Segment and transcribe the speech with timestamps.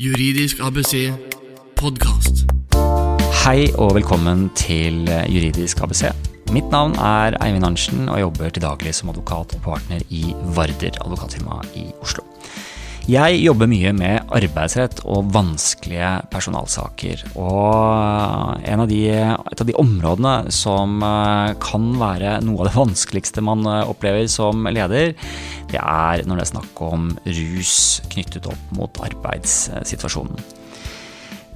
[0.00, 1.10] Juridisk ABC
[1.76, 2.46] podkast.
[3.42, 6.06] Hei og velkommen til Juridisk ABC.
[6.56, 10.22] Mitt navn er Eivind Arntzen, og jeg jobber til daglig som advokat og partner i
[10.56, 12.24] Varder advokatfirma i Oslo.
[13.08, 17.24] Jeg jobber mye med arbeidsrett og vanskelige personalsaker.
[17.40, 23.44] Og av de, et av de områdene som eh, kan være noe av det vanskeligste
[23.44, 25.14] man eh, opplever som leder,
[25.72, 27.76] det er når det er snakk om rus
[28.12, 30.59] knyttet opp mot arbeidssituasjonen.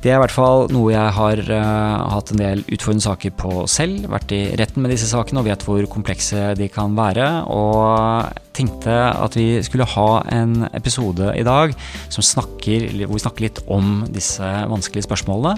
[0.04, 3.62] Det er i hvert fall noe jeg har uh, hatt en del utfordrende saker på
[3.72, 4.04] selv.
[4.12, 7.24] Vært i retten med disse sakene og vet hvor komplekse de kan være.
[7.48, 11.72] Og tenkte at vi skulle ha en episode i dag
[12.12, 15.56] snakker, hvor vi snakker litt om disse vanskelige spørsmålene.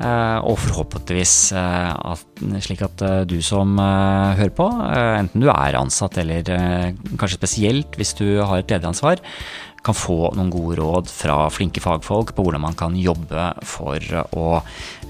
[0.00, 2.22] Uh, og forhåpentligvis uh, at,
[2.62, 4.70] slik at du som hører på,
[5.18, 6.46] enten du er ansatt eller
[7.18, 9.18] kanskje spesielt hvis du har et lederansvar,
[9.86, 14.04] kan få noen gode råd fra flinke fagfolk på hvordan man kan jobbe for
[14.36, 14.48] å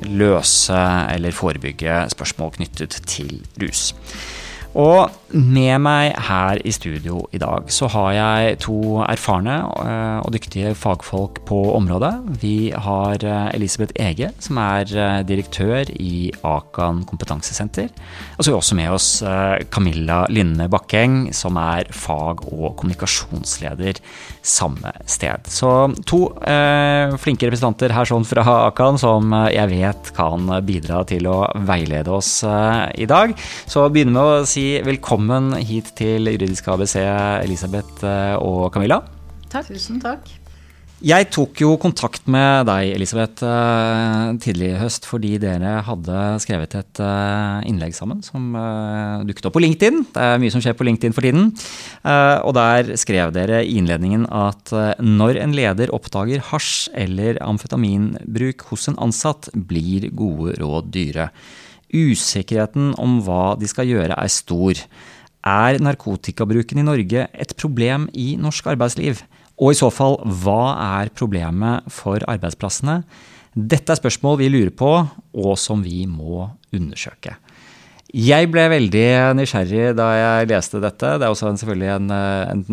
[0.06, 3.90] løse eller forebygge spørsmål knyttet til rus.
[4.78, 10.32] Og med meg her i studio i dag så har jeg to erfarne eh, og
[10.34, 12.12] dyktige fagfolk på området.
[12.42, 17.90] Vi har eh, Elisabeth Ege, som er eh, direktør i Akan kompetansesenter.
[18.36, 19.08] Og så har vi også med oss
[19.70, 24.00] Camilla Lynne Bakkeng, som er fag- og kommunikasjonsleder
[24.42, 25.46] samme sted.
[25.50, 25.70] Så
[26.08, 31.38] to eh, flinke representanter her sånn fra Akan som jeg vet kan bidra til å
[31.68, 33.34] veilede oss eh, i dag.
[33.70, 36.98] Så begynner med å si si velkommen hit til Juridisk ABC,
[37.44, 39.00] Elisabeth eh, og Camilla.
[39.50, 39.70] Takk.
[39.70, 40.28] Tusen takk.
[41.00, 46.76] Jeg tok jo kontakt med deg, Elisabeth, eh, tidlig i høst fordi dere hadde skrevet
[46.76, 48.52] et eh, innlegg sammen som
[49.28, 50.02] dukket opp på LinkedIn.
[50.12, 51.48] Det er mye som skjer på LinkedIn for tiden.
[52.44, 58.90] Og der skrev dere i innledningen at når en leder oppdager hasj eller amfetaminbruk hos
[58.92, 61.30] en ansatt, blir gode råd dyre.
[61.90, 64.78] Usikkerheten om hva de skal gjøre er stor.
[65.46, 69.22] Er narkotikabruken i Norge et problem i norsk arbeidsliv?
[69.60, 73.02] Og i så fall, hva er problemet for arbeidsplassene?
[73.52, 74.90] Dette er spørsmål vi lurer på,
[75.34, 77.34] og som vi må undersøke.
[78.10, 79.04] Jeg ble veldig
[79.38, 81.12] nysgjerrig da jeg leste dette.
[81.20, 82.64] Det er også selvfølgelig en, en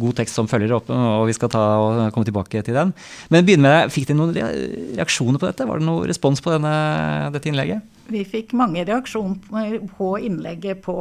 [0.00, 2.90] god tekst som følger opp, og vi skal ta og komme tilbake til den.
[3.30, 5.66] Men begynne med, Fikk dere noen reaksjoner på dette?
[5.70, 6.74] Var det noen respons på denne,
[7.34, 7.86] dette innlegget?
[8.10, 10.96] Vi fikk mange reaksjoner på innlegget på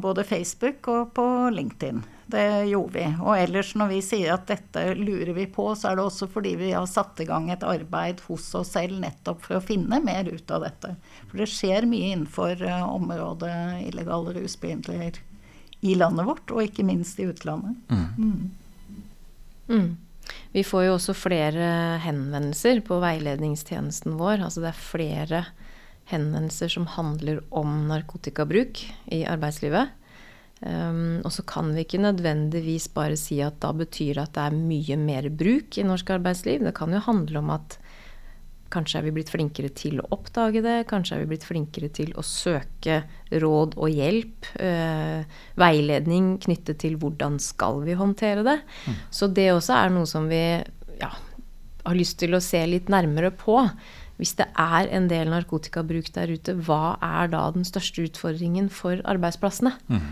[0.00, 2.00] både Facebook og på LinkedIn.
[2.28, 3.04] Det gjorde vi.
[3.24, 6.52] Og ellers når vi sier at dette lurer vi på, så er det også fordi
[6.60, 10.28] vi har satt i gang et arbeid hos oss selv nettopp for å finne mer
[10.28, 10.92] ut av dette.
[11.30, 13.54] For det skjer mye innenfor eh, området
[13.86, 15.22] illegale rusmidler
[15.80, 17.78] i landet vårt, og ikke minst i utlandet.
[17.88, 18.04] Mm.
[18.18, 18.50] Mm.
[19.68, 19.88] Mm.
[20.52, 21.70] Vi får jo også flere
[22.04, 24.42] henvendelser på veiledningstjenesten vår.
[24.44, 25.42] Altså det er flere
[26.12, 29.94] henvendelser som handler om narkotikabruk i arbeidslivet.
[30.58, 34.46] Um, og så kan vi ikke nødvendigvis bare si at da betyr det at det
[34.48, 36.64] er mye mer bruk i norsk arbeidsliv.
[36.66, 37.78] Det kan jo handle om at
[38.74, 40.82] kanskje er vi blitt flinkere til å oppdage det.
[40.90, 44.50] Kanskje er vi blitt flinkere til å søke råd og hjelp.
[44.58, 45.22] Uh,
[45.60, 48.58] veiledning knyttet til hvordan skal vi håndtere det.
[48.88, 49.00] Mm.
[49.14, 50.42] Så det også er noe som vi
[50.98, 51.14] ja,
[51.86, 53.62] har lyst til å se litt nærmere på.
[54.18, 58.98] Hvis det er en del narkotikabruk der ute, hva er da den største utfordringen for
[59.06, 59.76] arbeidsplassene?
[59.86, 60.08] Mm.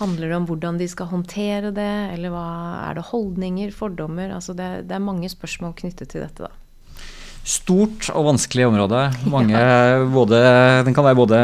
[0.00, 2.46] Handler det om hvordan de skal håndtere det, eller hva
[2.88, 4.32] er det holdninger, fordommer?
[4.32, 6.56] Altså det, det er mange spørsmål knyttet til dette, da.
[7.40, 9.00] Stort og vanskelig område.
[9.32, 10.02] Mange, ja.
[10.12, 10.38] både,
[10.84, 11.38] den kan være både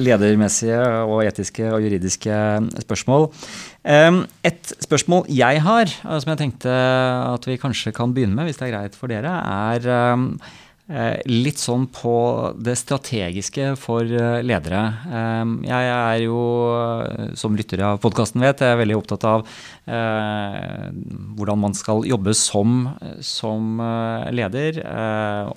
[0.00, 2.38] ledermessige og etiske og juridiske
[2.86, 3.28] spørsmål.
[3.84, 8.70] Et spørsmål jeg har, som jeg tenkte at vi kanskje kan begynne med, hvis det
[8.70, 10.16] er greit for dere, er Eh,
[11.30, 12.14] litt sånn på
[12.58, 14.80] det strategiske for eh, ledere.
[15.06, 16.40] Eh, jeg er jo,
[17.38, 19.46] som lyttere av podkasten vet, jeg er veldig opptatt av
[19.82, 22.84] hvordan man skal jobbe som,
[23.18, 23.80] som
[24.30, 24.78] leder,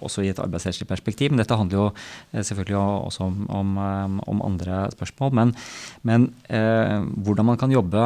[0.02, 1.30] også i et arbeidsrettslig perspektiv.
[1.32, 1.86] Men dette handler jo
[2.34, 3.78] selvfølgelig også om, om,
[4.26, 5.36] om andre spørsmål.
[5.38, 5.54] Men,
[6.10, 8.02] men hvordan man kan jobbe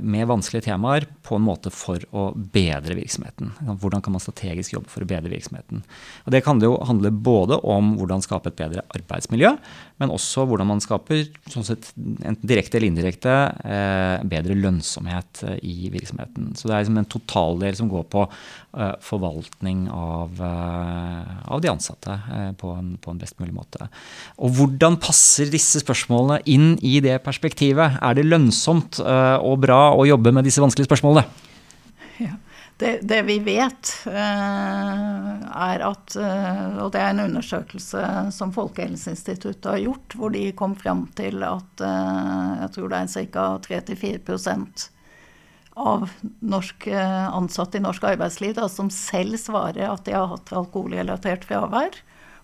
[0.00, 3.52] med vanskelige temaer på en måte for å bedre virksomheten.
[3.82, 5.84] Hvordan kan man strategisk jobbe for å bedre virksomheten.
[6.24, 9.54] Og det kan det jo handle både om hvordan skape et bedre arbeidsmiljø,
[10.02, 15.58] men også hvordan man skaper, sånn sett, enten direkte eller indirekte, eh, bedre lønnsomhet eh,
[15.62, 16.50] i virksomheten.
[16.58, 22.18] Så det er liksom en totaldel som går på eh, forvaltning av, av, de ansatte
[22.58, 23.86] på en, på, en, best mulig måte.
[24.42, 28.00] Og hvordan passer disse spørsmålene inn i det perspektivet?
[28.02, 31.28] Er det lønnsomt og bra å jobbe med disse vanskelige spørsmålene?
[32.22, 32.34] Ja.
[32.82, 38.02] Det, det, vi vet, er at Og det er en undersøkelse
[38.34, 43.46] som Folkehelseinstituttet har gjort, hvor de kom fram til at jeg tror det er ca.
[43.66, 44.88] 3-4%
[45.72, 46.10] av
[46.44, 51.96] norsk, ansatte i norsk arbeidsliv da, som selv svarer at de har hatt alkoholrelatert fravær.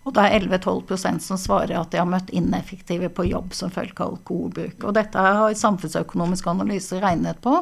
[0.07, 3.99] Og det er 11-12% som svarer at de har møtt ineffektive på jobb som følge
[4.01, 4.81] av alkoholbruk.
[4.87, 7.59] Og dette har Samfunnsøkonomisk analyse regnet på.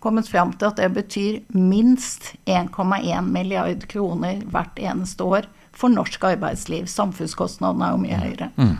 [0.00, 6.24] Kommet fram til at det betyr minst 1,1 milliard kroner hvert eneste år for norsk
[6.24, 6.88] arbeidsliv.
[6.88, 8.48] Samfunnskostnadene er jo mye høyere.
[8.56, 8.78] Mm.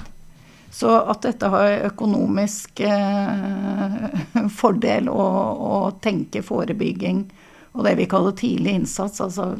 [0.70, 4.08] Så at dette har økonomisk eh,
[4.60, 5.26] fordel å,
[5.74, 7.24] å, tenke forebygging
[7.70, 9.52] og det vi kaller tidlig innsats, altså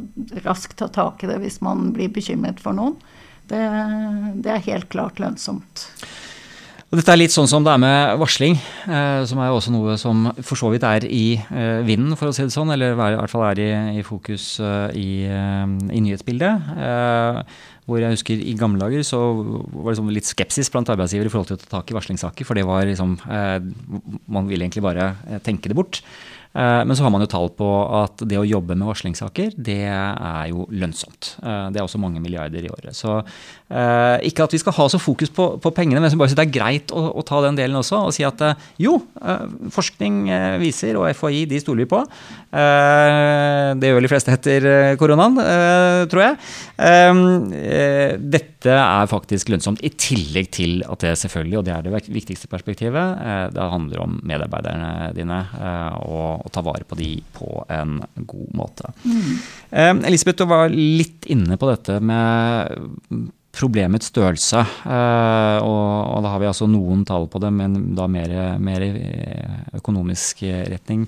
[0.42, 2.96] raskt ta tak i det hvis man blir bekymret for noen,
[3.50, 3.60] det,
[4.42, 5.84] det er helt klart lønnsomt.
[6.90, 8.56] Og dette er litt sånn som det er med varsling,
[8.90, 12.34] eh, som er også noe som for så vidt er i eh, vinden, for å
[12.34, 12.72] si det sånn.
[12.74, 13.68] Eller i hvert fall er i,
[14.00, 16.72] i fokus eh, i, eh, i, nyhetsbildet.
[16.74, 17.38] Eh,
[17.86, 21.32] hvor jeg husker i gamle dager så var det liksom litt skepsis blant arbeidsgivere i
[21.32, 22.48] forhold til å ta tak i varslingssaker.
[22.48, 23.56] For det var liksom eh,
[24.26, 25.12] Man ville egentlig bare
[25.46, 26.02] tenke det bort.
[26.50, 27.66] Eh, men så har man jo tall på
[28.00, 31.36] at det å jobbe med varslingssaker, det er jo lønnsomt.
[31.44, 32.96] Eh, det er også mange milliarder i året.
[32.96, 36.48] Så eh, ikke at vi skal ha så fokus på, på pengene, men bare det
[36.48, 38.42] er greit å, å, ta den delen også og si at
[38.80, 38.96] jo,
[39.70, 40.24] forskning
[40.60, 42.00] viser, og FHI de stoler vi på.
[42.50, 44.66] Det gjør vel de fleste etter
[44.98, 45.36] koronaen,
[46.10, 46.34] tror jeg.
[48.32, 52.50] Dette er faktisk lønnsomt, i tillegg til at det selvfølgelig, og det er det viktigste
[52.52, 53.16] perspektivet,
[53.54, 55.40] det handler om medarbeiderne dine.
[56.04, 58.92] og å ta vare på de på en god måte.
[59.04, 60.04] Mm.
[60.04, 64.62] Elisabeth, du var litt inne på dette med problemets størrelse.
[64.84, 68.86] Og, da har vi altså noen tall på det, men da mer, mer
[69.80, 71.06] økonomisk retning.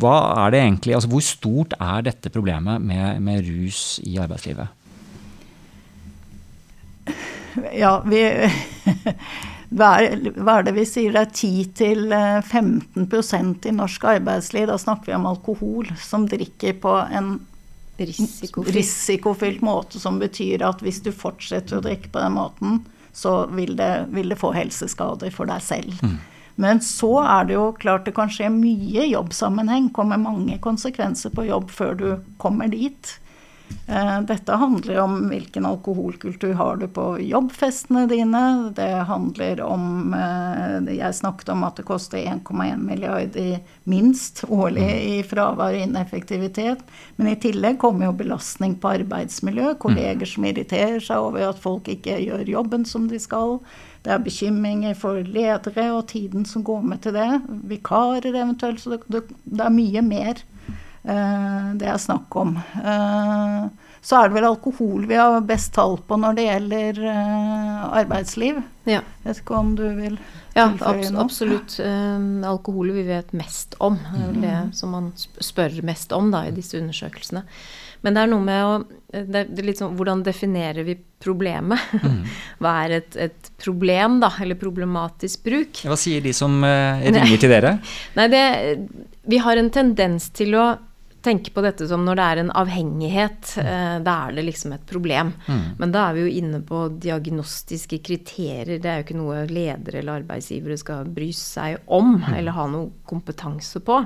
[0.00, 4.79] Hva er det egentlig, altså Hvor stort er dette problemet med, med rus i arbeidslivet?
[7.74, 8.22] Ja, vi
[9.70, 11.30] hva er, det vi sier, det er
[12.42, 17.36] 10-15 eh, i norsk arbeidsliv, da snakker vi om alkohol, som drikker på en
[18.00, 18.74] risikofylt.
[18.74, 22.82] risikofylt måte, som betyr at hvis du fortsetter å drikke på den måten,
[23.12, 26.02] så vil det, vil det få helseskader for deg selv.
[26.02, 26.18] Mm.
[26.60, 31.32] Men så er det jo klart det kan skje mye i jobbsammenheng, kommer mange konsekvenser
[31.34, 32.08] på jobb før du
[32.42, 33.14] kommer dit.
[33.90, 38.42] Eh, dette handler om hvilken alkoholkultur har du på jobbfestene dine.
[38.76, 43.58] Det handler om eh, Jeg snakket om at det koster 1,1 milliard i
[43.90, 45.00] minst årlig mm.
[45.10, 46.84] i fravær og ineffektivitet.
[47.16, 49.74] Men i tillegg kommer jo belastning på arbeidsmiljø.
[49.82, 50.32] Kolleger mm.
[50.36, 53.58] som irriterer seg over at folk ikke gjør jobben som de skal.
[54.06, 57.42] Det er bekymringer for ledere og tiden som går med til det.
[57.74, 58.80] Vikarer eventuelt.
[58.80, 60.46] Så det, det, det er mye mer
[61.02, 62.56] det er snakk om.
[62.58, 63.68] Eh,
[64.00, 68.62] så er det vel alkohol vi har best tall på når det gjelder eh, arbeidsliv.
[68.88, 69.02] Ja.
[69.26, 70.16] Vet ikke om du vil
[70.56, 71.76] ja, abs absolutt.
[71.84, 74.00] Um, alkohol vi vet mest om.
[74.00, 74.72] Det er det mm.
[74.76, 77.44] som man spør mest om da, i disse undersøkelsene.
[78.00, 78.72] Men det er noe med å
[79.10, 81.92] det er litt sånn, Hvordan definerer vi problemet?
[82.00, 82.20] Mm.
[82.62, 84.30] Hva er et, et, problem, da?
[84.40, 85.82] Eller problematisk bruk?
[85.84, 87.74] Hva sier de som ringer til dere?
[88.18, 88.44] Nei, det,
[89.28, 90.70] Vi har en tendens til å
[91.24, 93.66] tenke på dette som når det er en avhengighet, mm.
[93.72, 95.34] eh, da er det liksom et problem.
[95.46, 95.66] Mm.
[95.80, 98.78] Men da er vi jo inne på diagnostiske kriterier.
[98.80, 102.32] Det er jo ikke noe ledere eller arbeidsgivere skal bry seg om mm.
[102.38, 104.00] eller ha noe kompetanse på.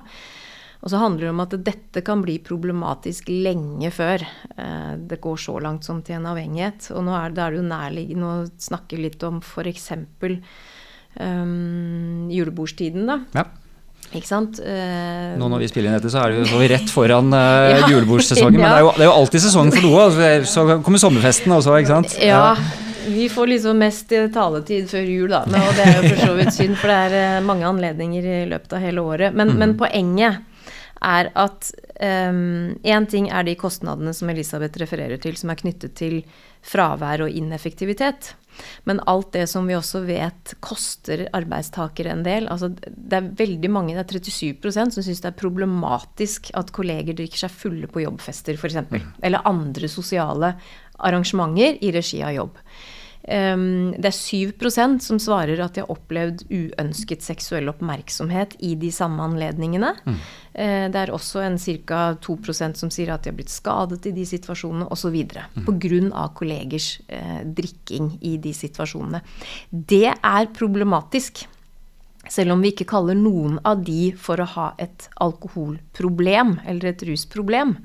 [0.84, 5.38] Og så handler det om at dette kan bli problematisk lenge før eh, det går
[5.40, 6.90] så langt som til en avhengighet.
[6.92, 9.92] Og nå er, det, er det jo nærliggende å snakke litt om f.eks.
[9.94, 10.40] Um,
[11.24, 13.22] ehm, julebordstiden, da.
[13.38, 13.46] Ja.
[14.14, 14.60] Ikke sant?
[14.62, 17.40] Uh, Nå når vi spiller inn dette, så er det jo vi rett foran uh,
[17.74, 17.90] ja.
[17.90, 18.60] julebordsesongen.
[18.60, 20.06] Men det er, jo, det er, jo, alltid sesong for noe.
[20.06, 22.16] Altså, så kommer sommerfesten også, ikke sant?
[22.22, 22.46] Ja.
[23.04, 25.42] Vi får liksom mest taletid før jul, da.
[25.50, 28.30] Men, og det er jo for så vidt synd, for det er uh, mange anledninger
[28.38, 29.36] i løpet av hele året.
[29.36, 29.60] Men, mm.
[29.60, 30.42] men poenget
[31.04, 31.68] er at
[32.00, 36.22] én um, ting er de kostnadene som Elisabeth refererer til, som er knyttet til
[36.64, 38.32] fravær og ineffektivitet.
[38.88, 43.70] Men alt det som vi også vet koster arbeidstakere en del altså Det er veldig
[43.72, 48.04] mange, det er 37% som syns det er problematisk at kolleger drikker seg fulle på
[48.04, 48.80] jobbfester, f.eks.
[48.90, 49.08] Mm.
[49.24, 50.54] Eller andre sosiale
[51.04, 52.60] arrangementer i regi av jobb.
[53.24, 59.24] Det er 7% som svarer at de har opplevd uønsket seksuell oppmerksomhet i de samme
[59.24, 59.94] anledningene.
[60.04, 60.18] Mm.
[60.54, 62.02] Uh, det er også en ca.
[62.20, 65.16] 2% som sier at de har blitt skadet i de situasjonene osv.
[65.56, 65.64] Mm.
[65.64, 66.26] Pga.
[66.36, 69.22] kollegers uh, drikking i de situasjonene.
[69.70, 71.46] Det er problematisk.
[72.28, 77.08] Selv om vi ikke kaller noen av de for å ha et alkoholproblem eller et
[77.08, 77.76] rusproblem.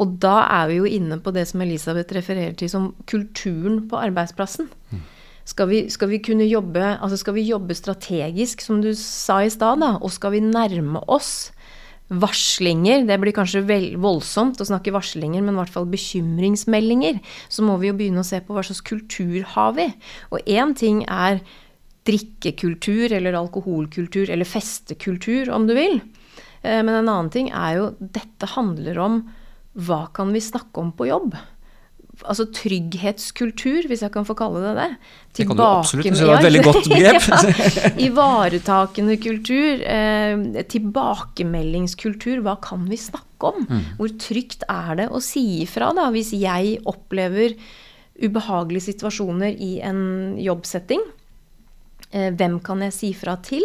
[0.00, 4.00] Og da er vi jo inne på det som Elisabeth refererer til som kulturen på
[4.00, 4.70] arbeidsplassen.
[5.44, 9.52] Skal vi, skal vi kunne jobbe, altså skal vi jobbe strategisk, som du sa i
[9.52, 11.52] stad, og skal vi nærme oss
[12.08, 13.62] varslinger, det blir kanskje
[14.00, 18.28] voldsomt å snakke varslinger, men i hvert fall bekymringsmeldinger, så må vi jo begynne å
[18.28, 19.88] se på hva slags kultur har vi.
[20.32, 21.40] Og én ting er
[22.04, 25.96] drikkekultur eller alkoholkultur eller festekultur, om du vil.
[26.60, 29.22] Eh, men en annen ting er jo dette handler om
[29.74, 31.34] hva kan vi snakke om på jobb?
[32.22, 34.88] altså trygghetskultur, hvis jeg kan få kalle det det.
[35.38, 36.06] Det kan du absolutt.
[36.06, 37.26] Det var et veldig godt grep.
[37.30, 39.82] ja, ivaretakende kultur.
[39.82, 42.44] Eh, tilbakemeldingskultur.
[42.46, 43.66] Hva kan vi snakke om?
[43.66, 43.82] Mm.
[43.98, 47.58] Hvor trygt er det å si ifra da, hvis jeg opplever
[48.22, 50.00] ubehagelige situasjoner i en
[50.40, 51.02] jobbsetting?
[52.12, 53.64] Eh, hvem kan jeg si fra til?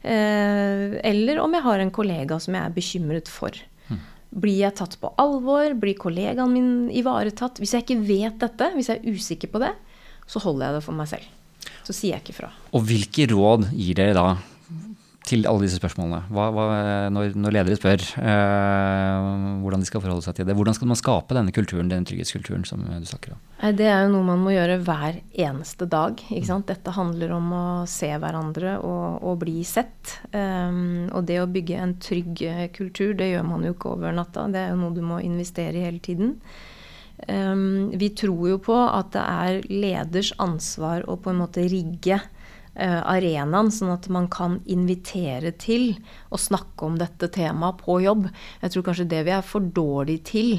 [0.00, 3.56] Eh, eller om jeg har en kollega som jeg er bekymret for.
[4.30, 5.74] Blir jeg tatt på alvor?
[5.80, 7.58] Blir kollegaen min ivaretatt?
[7.58, 9.72] Hvis jeg ikke vet dette, hvis jeg er usikker på det,
[10.30, 11.26] så holder jeg det for meg selv.
[11.82, 12.52] Så sier jeg ikke fra.
[12.76, 14.26] Og hvilke råd gir dere da
[15.30, 16.24] til alle disse spørsmålene?
[16.34, 16.64] Hva, hva,
[17.12, 20.98] når, når, ledere spør uh, hvordan de skal forholde seg til det, hvordan skal man
[20.98, 23.42] skape denne kulturen, denne trygghetskulturen som du snakker om?
[23.76, 26.22] Det er jo noe man må gjøre hver eneste dag.
[26.70, 30.16] Dette handler om å se hverandre og, og bli sett.
[30.32, 32.44] Um, og det å bygge en trygg
[32.76, 34.48] kultur, det gjør man jo ikke over natta.
[34.50, 36.36] Det er jo noe du må investere i hele tiden.
[37.28, 42.16] Um, vi tror jo på at det er leders ansvar å på en måte rigge
[42.16, 42.39] Eh,
[42.80, 45.92] arenaen, sånn at man kan invitere til
[46.32, 48.28] å snakke om dette temaet på jobb.
[48.62, 50.54] Jeg tror kanskje det vi er for dårlige til.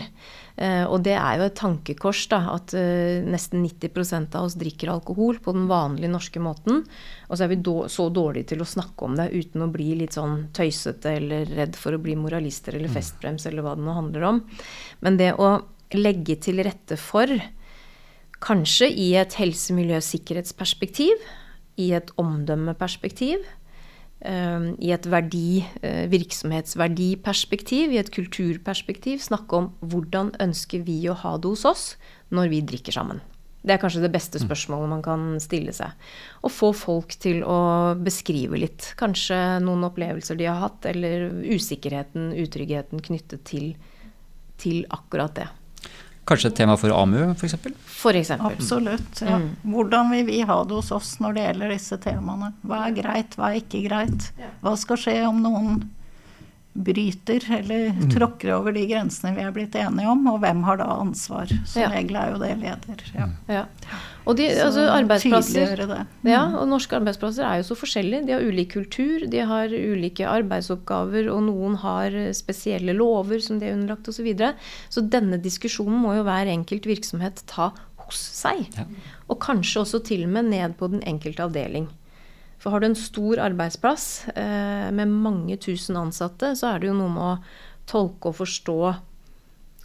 [0.61, 4.91] Eh, og det er jo et tankekors da, at eh, nesten 90% av oss drikker
[4.93, 6.83] alkohol på den vanlige norske måten.
[7.29, 7.61] Og så er vi
[7.91, 11.79] så dårlige til å snakke om det uten å bli litt sånn tøysete eller redd
[11.79, 12.97] for å bli moralister eller mm.
[12.97, 14.43] festbrems eller hva det nå handler om.
[15.01, 15.55] Men det å
[15.97, 17.31] legge til rette for,
[18.41, 21.25] kanskje i et helse-, miljø-, sikkerhetsperspektiv,
[21.81, 23.43] i et omdømmeperspektiv,
[24.21, 31.17] ehm, i et verdi, eh, virksomhetsverdiperspektiv, i et kulturperspektiv, snakke om hvordan ønsker vi å
[31.17, 31.85] ha det hos oss
[32.31, 33.21] når vi drikker sammen.
[33.61, 34.45] Det er kanskje det beste mm.
[34.47, 35.93] spørsmålet man kan stille seg.
[36.41, 38.93] Å få folk til å beskrive litt.
[38.97, 43.75] Kanskje noen opplevelser de har hatt, eller usikkerheten, utryggheten knyttet til,
[44.61, 45.49] til akkurat det.
[46.29, 47.55] Kanskje et tema for AMU f.eks.?
[48.01, 48.53] For eksempel.
[48.53, 49.23] Absolutt.
[49.25, 49.39] Ja.
[49.41, 49.47] Mm.
[49.73, 52.51] Hvordan vil vi ha det hos oss når det gjelder disse temaene?
[52.67, 54.29] Hva er greit, hva er ikke greit?
[54.61, 55.81] Hva skal skje om noen
[56.73, 58.09] bryter eller mm.
[58.13, 61.51] tråkker over de grensene vi er blitt enige om, og hvem har da ansvar?
[61.67, 61.89] Som ja.
[61.91, 63.03] regel er jo det leder.
[63.17, 63.27] Ja.
[63.51, 63.65] ja.
[64.23, 66.57] Og de, altså, arbeidsplasser, ja, mm.
[66.61, 68.23] og norske arbeidsplasser er jo så forskjellige.
[68.29, 73.67] De har ulik kultur, de har ulike arbeidsoppgaver, og noen har spesielle lover som de
[73.67, 74.21] er underlagt osv.
[74.21, 74.51] Så, videre.
[74.93, 77.71] så denne diskusjonen må jo hver enkelt virksomhet ta
[78.05, 78.67] hos seg.
[78.77, 78.85] Ja.
[79.31, 81.89] Og kanskje også til og med ned på den enkelte avdeling.
[82.61, 86.97] For har du en stor arbeidsplass eh, med mange tusen ansatte, så er det jo
[86.97, 87.39] noe med å
[87.89, 88.81] tolke og forstå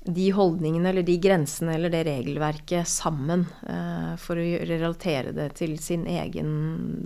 [0.06, 5.78] de holdningene eller de grensene eller det regelverket sammen eh, for å relatere det til
[5.82, 6.52] sin egen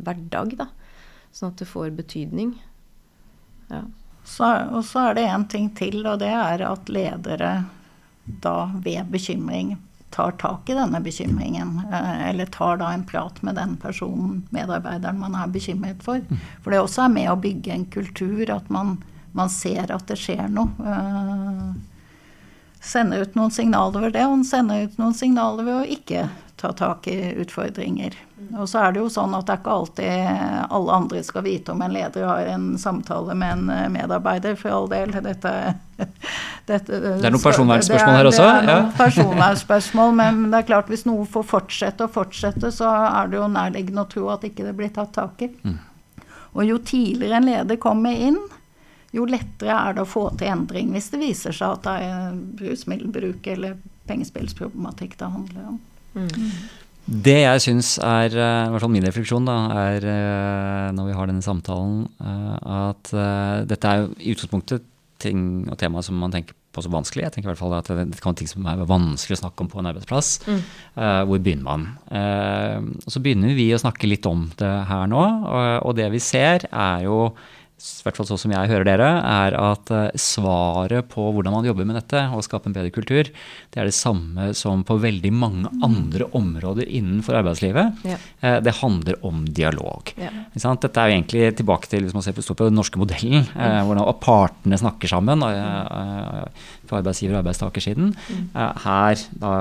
[0.04, 0.56] hverdag.
[0.58, 0.66] Da.
[1.30, 2.56] Sånn at det får betydning.
[3.70, 3.84] Ja.
[4.26, 7.52] Så, og så er det én ting til, og det er at ledere
[8.42, 9.76] da ved bekymring
[10.10, 11.82] tar tak i denne bekymringen.
[11.92, 16.22] Eh, eller tar da en prat med den personen, medarbeideren man er bekymret for.
[16.28, 16.42] Mm.
[16.62, 18.98] For det også er med å bygge en kultur, at man,
[19.32, 20.74] man ser at det skjer noe.
[20.80, 21.78] sender
[22.80, 26.28] sende ut noen signaler ved det, og sende ut noen signaler ved å ikke
[26.60, 28.16] ta tak i utfordringer.
[28.58, 31.72] Og så er det jo sånn at det er ikke alltid alle andre skal vite
[31.72, 35.12] om en leder har en samtale med en eh, medarbeider, for all del.
[35.24, 35.52] Dette,
[36.70, 38.46] dette Det er noen personvernspørsmål her også?
[38.46, 38.94] Det er noen ja.
[38.98, 43.50] personvernspørsmål, men det er klart hvis noe får fortsette og fortsette, så er det jo
[43.52, 45.52] nærliggende å tro at ikke det blir tatt tak i.
[45.64, 45.78] Mm.
[46.50, 48.40] Og jo tidligere en leder kommer inn,
[49.14, 52.34] jo lettere er det å få til endring hvis det viser seg at det er
[52.62, 53.78] rusmiddelbruk eller
[54.10, 55.80] pengespillsproblematikk det handler om.
[56.14, 56.52] Mm.
[57.10, 59.56] Det jeg syns er, eh, i hvert fall min refleksjon, da,
[59.88, 63.12] er eh, når vi har denne samtalen, eh, at
[63.66, 64.86] dette er i utgangspunktet
[65.20, 67.24] ting og tema som man tenker på så vanskelig.
[67.26, 69.64] Jeg tenker i hvert fall at Det kan være ting som er vanskelig å snakke
[69.64, 70.46] om på en arbeidsplass.
[70.46, 70.60] Mm.
[71.26, 71.88] hvor begynner man?
[73.10, 75.24] så begynner vi å snakke litt om det her nå.
[75.82, 77.34] og det vi ser, er jo
[77.80, 81.68] i hvert fall sånn som jeg hører dere, er at eh, svaret på hvordan man
[81.68, 83.30] jobber med dette og skape en bedre kultur,
[83.72, 88.04] det er det samme som på veldig mange andre områder innenfor arbeidslivet.
[88.04, 88.18] Ja.
[88.40, 90.12] Eh, Det handler om dialog.
[90.20, 90.30] Ja.
[90.54, 94.20] Dette er jo egentlig tilbake til hvis man ser på, den norske modellen, eh, hvordan
[94.20, 96.50] partene snakker sammen og
[96.90, 98.11] på arbeidsgiver- og arbeidstakersiden.
[98.11, 98.50] Mm.
[98.85, 99.52] her, da,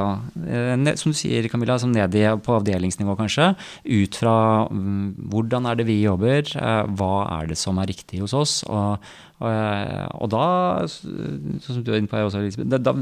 [0.45, 3.53] eh, som du sier Camilla, som ned på avdelingsnivå kanskje,
[3.85, 4.35] ut fra
[4.69, 8.59] mm, hvordan er det vi jobber, eh, hva er det som er riktig hos oss,
[8.67, 8.99] og,
[9.39, 10.45] og, og da,
[10.89, 12.93] som du er inne på her også, Elisabeth, da,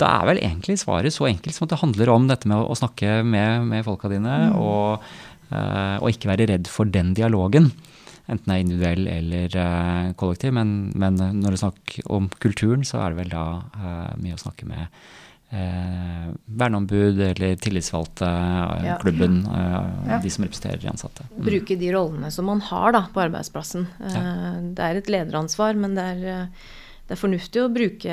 [0.00, 2.78] da, er vel egentlig svaret så enkelt som at det handler om dette med å,
[2.78, 5.04] snakke med, med folka dine, og,
[5.50, 7.72] eh, og ikke være redd for den dialogen.
[8.26, 10.54] Enten det er individuell eller uh, kollektiv.
[10.56, 13.44] Men, men når det er snakk om kulturen, så er det vel da
[13.76, 14.86] uh, mye å snakke med
[15.52, 16.30] uh,
[16.62, 18.30] verneombud eller tillitsvalgte,
[18.84, 18.96] Ja.
[19.02, 19.42] klubben,
[20.08, 20.18] Ja.
[20.22, 21.26] de som representerer de ansatte.
[21.36, 23.86] Bruke de rollene som man har da, på arbeidsplassen.
[24.00, 24.24] Ja.
[24.74, 26.48] Det er et lederansvar, men det er,
[27.04, 28.08] det er fornuftig å bruke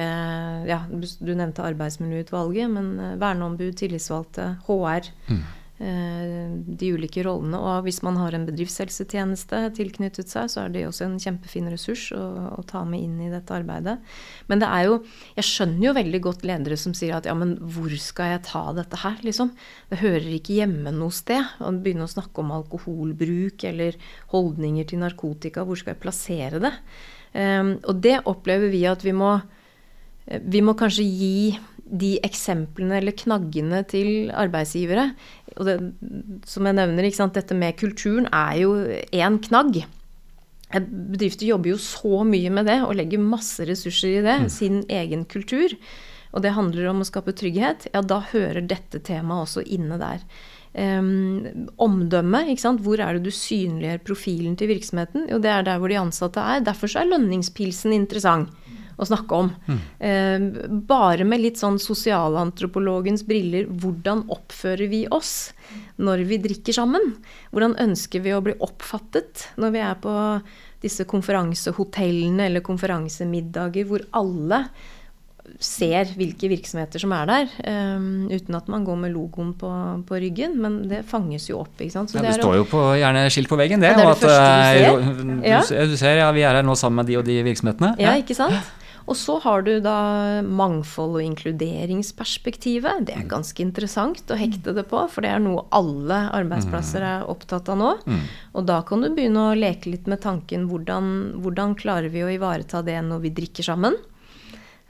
[0.67, 5.07] ja, Du nevnte arbeidsmiljøutvalget, men verneombud, tillitsvalgte, HR.
[5.31, 7.57] eh, De ulike rollene.
[7.57, 12.03] Og hvis man har en bedriftshelsetjeneste tilknyttet seg, så er det også en kjempefin ressurs
[12.13, 12.21] å,
[12.59, 13.97] å ta med inn i dette arbeidet.
[14.51, 14.99] Men det er jo
[15.39, 18.63] Jeg skjønner jo veldig godt ledere som sier at ja, men hvor skal jeg ta
[18.77, 19.53] dette her, liksom?
[19.89, 21.55] Det hører ikke hjemme noe sted.
[21.57, 23.97] Å begynne å snakke om alkoholbruk eller
[24.35, 26.75] holdninger til narkotika, hvor skal jeg plassere det?
[27.31, 29.37] Um, og det opplever vi at vi må
[30.39, 31.59] Vi må kanskje gi
[31.91, 35.09] de eksemplene eller knaggene til arbeidsgivere.
[35.57, 35.77] Og det,
[36.47, 38.75] som jeg nevner, dette med kulturen er jo
[39.11, 39.81] én knagg.
[40.71, 45.25] Bedrifter jobber jo så mye med det og legger masse ressurser i det, sin egen
[45.27, 45.75] kultur.
[46.31, 47.89] Og det handler om å skape trygghet.
[47.91, 50.23] Ja, da hører dette temaet også inne der.
[50.71, 52.85] Um, omdømme, ikke sant.
[52.85, 55.27] Hvor er det du synliggjør profilen til virksomheten?
[55.27, 56.63] Jo, det er der hvor de ansatte er.
[56.63, 58.55] Derfor så er lønningspilsen interessant
[59.01, 59.49] å snakke om.
[59.99, 60.45] Um,
[60.87, 63.65] bare med litt sånn sosialantropologens briller.
[63.81, 65.51] Hvordan oppfører vi oss
[66.01, 67.15] når vi drikker sammen?
[67.51, 70.15] Hvordan ønsker vi å bli oppfattet når vi er på
[70.81, 74.63] disse konferansehotellene eller konferansemiddager hvor alle
[75.61, 77.49] ser hvilke virksomheter som er der,
[77.97, 79.69] um, uten at man går med logoen på,
[80.07, 80.53] på ryggen.
[80.63, 81.73] Men det fanges jo opp.
[81.81, 82.13] ikke sant?
[82.13, 83.91] Så Ja, det er står jo på, gjerne skilt på veggen, det.
[83.91, 85.17] Ja, det er det første eh, du ser.
[85.17, 85.61] du, Ja.
[85.91, 87.95] du ser, ja, vi er her nå sammen med de og de virksomhetene.
[87.99, 88.71] Ja, ikke sant?
[89.09, 93.05] Og så har du da mangfold- og inkluderingsperspektivet.
[93.07, 97.25] Det er ganske interessant å hekte det på, for det er noe alle arbeidsplasser er
[97.29, 97.91] opptatt av nå.
[98.53, 102.31] Og da kan du begynne å leke litt med tanken hvordan, hvordan klarer vi å
[102.31, 103.97] ivareta det når vi drikker sammen?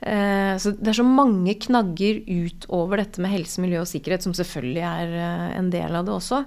[0.01, 4.33] Eh, Så det er så mange knagger utover dette med helse, miljø og sikkerhet, som
[4.33, 6.45] selvfølgelig er eh, en del av det også.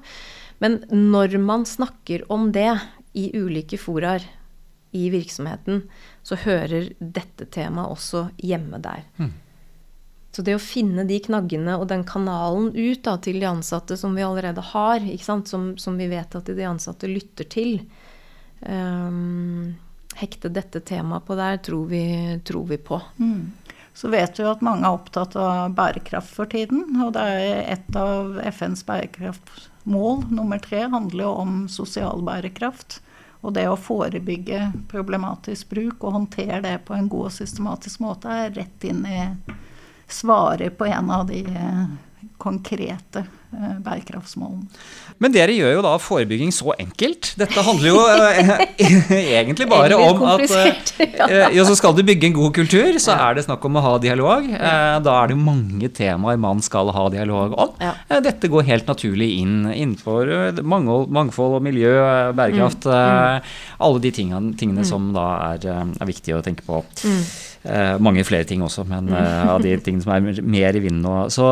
[0.61, 2.72] Men når man snakker om det
[3.14, 4.22] i ulike foraer
[4.94, 5.85] i virksomheten,
[6.24, 9.04] så hører dette temaet også hjemme der.
[10.34, 14.16] Så det å finne de knaggene og den kanalen ut da, til de ansatte som
[14.16, 15.52] vi allerede har, ikke sant?
[15.52, 17.76] Som, som vi vet at de ansatte lytter til,
[18.66, 19.76] um,
[20.18, 22.02] hekte dette temaet på der, tror vi,
[22.46, 22.98] tror vi på.
[23.94, 26.82] Så vet vi at mange er opptatt av bærekraft for tiden.
[27.04, 32.98] Og det er et av FNs bærekraftmål, nummer tre, handler jo om sosial bærekraft.
[33.44, 38.33] Og det å forebygge problematisk bruk og håndtere det på en god og systematisk måte
[38.33, 39.20] er rett inn i
[40.09, 41.85] svaret på en av de eh,
[42.40, 43.26] konkrete
[43.85, 44.67] bærekraftsmålene.
[45.23, 47.33] Men dere gjør jo da forebygging så enkelt.
[47.38, 48.64] Dette handler jo eh,
[49.38, 50.45] egentlig bare om at
[51.21, 51.29] ja.
[51.51, 53.95] eh, så skal du bygge en god kultur, så er det snakk om å ha
[54.03, 54.49] dialog.
[54.51, 57.75] Eh, Da er det mange temaer man skal ha dialog om.
[57.81, 62.88] Eh, Dette går helt naturlig inn innenfor eh, mangfold, og miljø, eh, bærekraft.
[62.90, 62.95] Mm.
[62.99, 66.83] eh, Alle de tingene, tingene som da er, eh, er viktige å tenke på.
[67.64, 71.00] Eh, mange flere ting også, men eh, av de tingene som er mer i vinden
[71.05, 71.14] nå.
[71.33, 71.46] Så,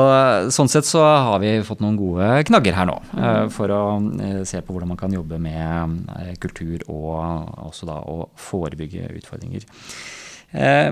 [0.52, 3.82] sånn sett så har vi fått noen gode knagger her nå, eh, for å
[4.48, 7.16] se på hvordan man kan jobbe med kultur og
[7.70, 9.64] også da å forebygge utfordringer.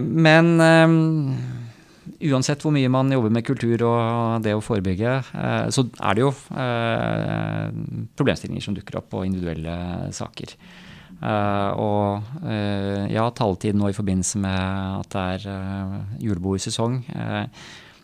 [0.01, 0.47] Men
[2.25, 5.19] uansett hvor mye man jobber med kultur og det å forebygge,
[5.69, 6.31] så er det jo
[8.17, 10.57] problemstillinger som dukker opp på individuelle saker.
[11.21, 17.01] Eh, og uh, ja, taletid nå i forbindelse med at det er uh, julebordsesong.
[17.13, 17.45] Uh,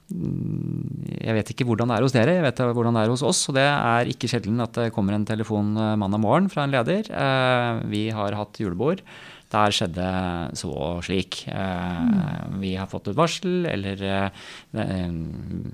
[0.07, 3.41] jeg vet ikke hvordan det er hos dere, jeg vet hvordan det er hos oss.
[3.51, 6.71] Og det er ikke sjelden at det kommer en telefon eh, mandag morgen fra en
[6.71, 7.09] leder.
[7.11, 9.03] Eh, vi har hatt julebord.
[9.51, 10.07] Der skjedde
[10.59, 11.41] så og slik.
[11.51, 14.47] Eh, Vi har fått et varsel, eller eh,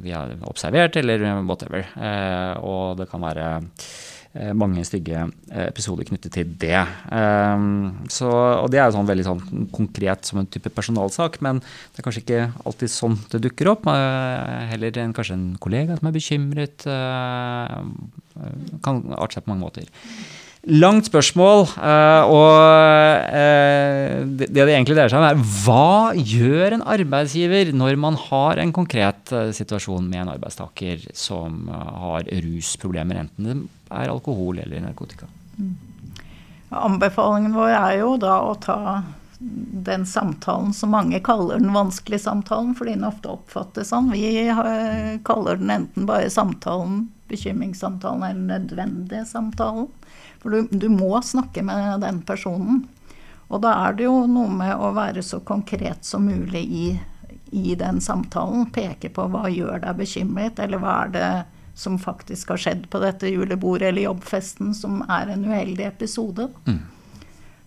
[0.01, 1.85] vi har observert, eller whatever.
[1.97, 3.93] Eh, Og det kan være eh,
[4.33, 6.81] mange stygge eh, episoder knyttet til det.
[7.13, 11.61] Um, så, og det er jo sånn veldig sånn konkret som en type personalsak, men
[11.61, 13.85] det er kanskje ikke alltid sånn det dukker opp.
[13.85, 16.87] Uh, heller en, kanskje en kollega som er bekymret.
[18.83, 19.85] Kan arte seg på mange måter.
[20.73, 21.65] Langt spørsmål,
[22.31, 22.53] og
[24.39, 28.73] det det egentlig dreier seg om, er hva gjør en arbeidsgiver når man har en
[28.75, 35.29] konkret situasjon med en arbeidstaker som har rusproblemer, enten er alkohol eller narkotika?
[35.59, 35.75] Mm.
[36.73, 39.03] Anbefalingen vår er jo da å ta
[39.85, 44.13] den samtalen som mange kaller den vanskelige samtalen, fordi den ofte oppfattes sånn.
[44.15, 44.47] Vi
[45.27, 49.89] kaller den enten bare samtalen, bekymringssamtalen, eller nødvendige samtalen.
[50.43, 52.85] For du, du, må snakke med den personen.
[53.49, 56.87] Og da er det jo noe med å være så konkret som mulig i,
[57.51, 58.71] i den samtalen.
[58.75, 61.33] Peke på hva gjør deg bekymret, eller hva er det
[61.75, 66.49] som faktisk har skjedd på dette julebordet eller jobbfesten som er en uheldig episode.
[66.69, 66.83] Mm.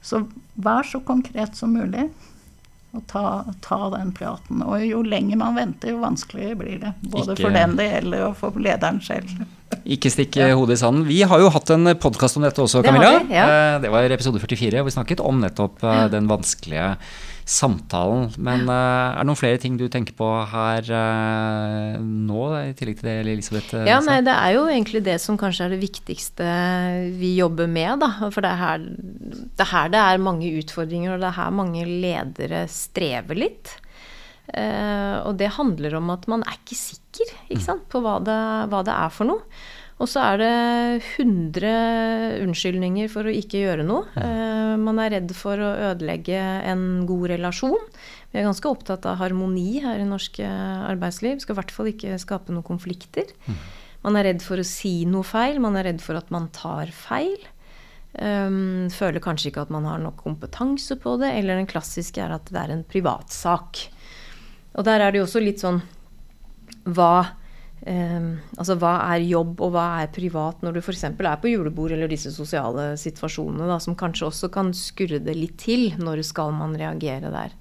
[0.05, 0.21] Så
[0.53, 2.09] vær så konkret som mulig
[2.95, 4.61] og ta, ta, den praten.
[4.63, 6.93] Og jo lenger man venter, jo vanskeligere blir det.
[7.11, 9.33] Både ikke, for den det gjelder, og for lederen selv.
[9.83, 10.53] Ikke stikk ja.
[10.55, 11.03] hodet i sanden.
[11.09, 13.17] Vi har jo hatt en podkast om dette også, Camilla.
[13.19, 13.45] Det, ja.
[13.45, 16.11] Eh, det var episode 44, hvor vi snakket om nettopp eh, ja.
[16.13, 16.93] den vanskelige
[17.45, 18.31] samtalen.
[18.41, 22.99] Men uh, er det noen flere ting du tenker på her uh, nå, i tillegg
[22.99, 23.83] til det Elisabeth sa?
[23.87, 26.49] Ja, nei, Det er jo egentlig det som kanskje er det viktigste
[27.19, 28.01] vi jobber med.
[28.01, 28.11] Da.
[28.33, 31.55] For det er, her, det er her det er mange utfordringer, og det er her
[31.61, 33.77] mange ledere strever litt.
[34.55, 37.65] og det handler om at man er ikke sikker ikke mm.
[37.65, 38.37] sant, på hva det,
[38.71, 39.45] hva det er for noe.
[39.95, 40.55] Og så er det
[41.21, 44.03] 100 unnskyldninger for å ikke gjøre noe.
[44.17, 47.79] Uh, man er redd for å ødelegge en god relasjon.
[48.35, 51.37] Vi er ganske opptatt av harmoni her i norsk eh, arbeidsliv.
[51.39, 53.29] Skal i hvert fall ikke skape noen konflikter.
[53.47, 53.61] Mm.
[54.03, 55.61] Man er redd for å si noe feil.
[55.63, 57.37] Man er redd for at man tar feil.
[58.15, 61.31] Um, føler kanskje ikke at man har nok kompetanse på det.
[61.39, 63.85] Eller den klassiske er at det er en privatsak.
[64.75, 65.79] Og der er det jo også litt sånn
[66.91, 67.39] hva
[67.85, 71.03] Um, altså hva er jobb og hva er privat når du f.eks.
[71.05, 75.59] er på julebord eller disse sosiale situasjonene da, som kanskje også kan skurre det litt
[75.61, 75.91] til.
[76.01, 77.53] Når skal man reagere der?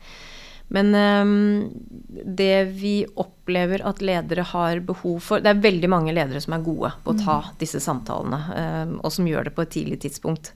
[0.73, 1.71] Men um,
[2.09, 6.65] det vi opplever at ledere har behov for Det er veldig mange ledere som er
[6.65, 7.51] gode på å ta mm.
[7.61, 8.41] disse samtalene,
[8.89, 10.55] um, og som gjør det på et tidlig tidspunkt.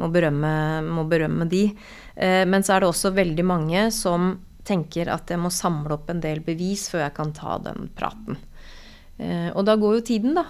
[0.00, 0.52] Må berømme,
[0.88, 1.66] må berømme de.
[2.16, 6.08] Uh, men så er det også veldig mange som tenker at jeg må samle opp
[6.12, 8.40] en del bevis før jeg kan ta den praten.
[9.20, 10.46] Eh, og da går jo tiden, da.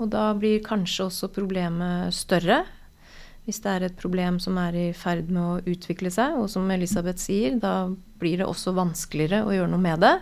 [0.00, 2.62] Og da blir kanskje også problemet større.
[3.46, 6.68] Hvis det er et problem som er i ferd med å utvikle seg, og som
[6.70, 7.90] Elisabeth sier, da
[8.22, 10.14] blir det også vanskeligere å gjøre noe med det.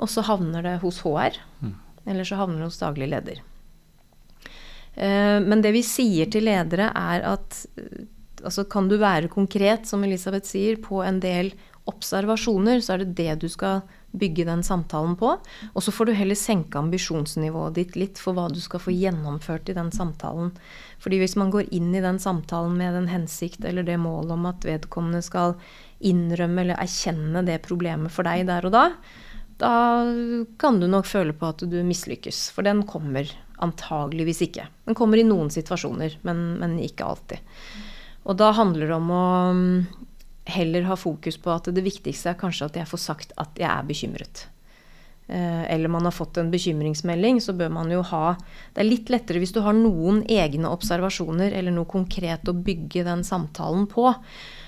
[0.00, 1.36] Og så havner det hos HR.
[1.60, 1.76] Mm.
[2.06, 3.42] Eller så havner det hos daglig leder.
[4.96, 8.06] Eh, men det vi sier til ledere, er at eh,
[8.42, 11.52] altså kan du være konkret, som Elisabeth sier, på en del
[11.86, 13.84] observasjoner, så er det det du skal
[14.18, 15.34] bygge den samtalen på.
[15.72, 19.70] Og så får du heller senke ambisjonsnivået ditt litt for hva du skal få gjennomført
[19.70, 20.52] i den samtalen.
[21.02, 24.48] Fordi hvis man går inn i den samtalen med den hensikt eller det målet om
[24.50, 25.56] at vedkommende skal
[26.04, 28.84] innrømme eller erkjenne det problemet for deg der og da,
[29.56, 29.72] da
[30.60, 32.50] kan du nok føle på at du mislykkes.
[32.52, 33.30] For den kommer
[33.64, 34.66] antageligvis ikke.
[34.84, 37.40] Den kommer i noen situasjoner, men, men ikke alltid.
[38.26, 39.26] Og da handler det om å
[40.46, 43.68] heller ha fokus på at det viktigste er kanskje at jeg får sagt at jeg
[43.70, 44.46] er bekymret.
[45.26, 49.08] Eh, eller man har fått en bekymringsmelding, så bør man jo ha Det er litt
[49.10, 54.12] lettere hvis du har noen egne observasjoner eller noe konkret å bygge den samtalen på.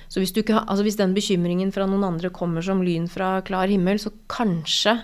[0.09, 3.71] Så hvis, ikke, altså hvis den bekymringen fra noen andre kommer som lyn fra klar
[3.71, 4.97] himmel, så kanskje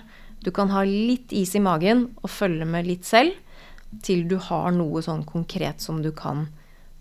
[0.43, 3.37] du kan ha litt is i magen og følge med litt selv
[4.03, 6.49] til du har noe sånn konkret som du kan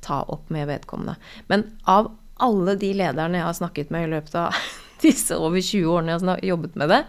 [0.04, 1.16] ta opp med vedkommende.
[1.50, 4.58] Men av alle de lederne jeg har snakket med i løpet av
[5.04, 7.02] disse over 20 årene jeg har jobbet med det,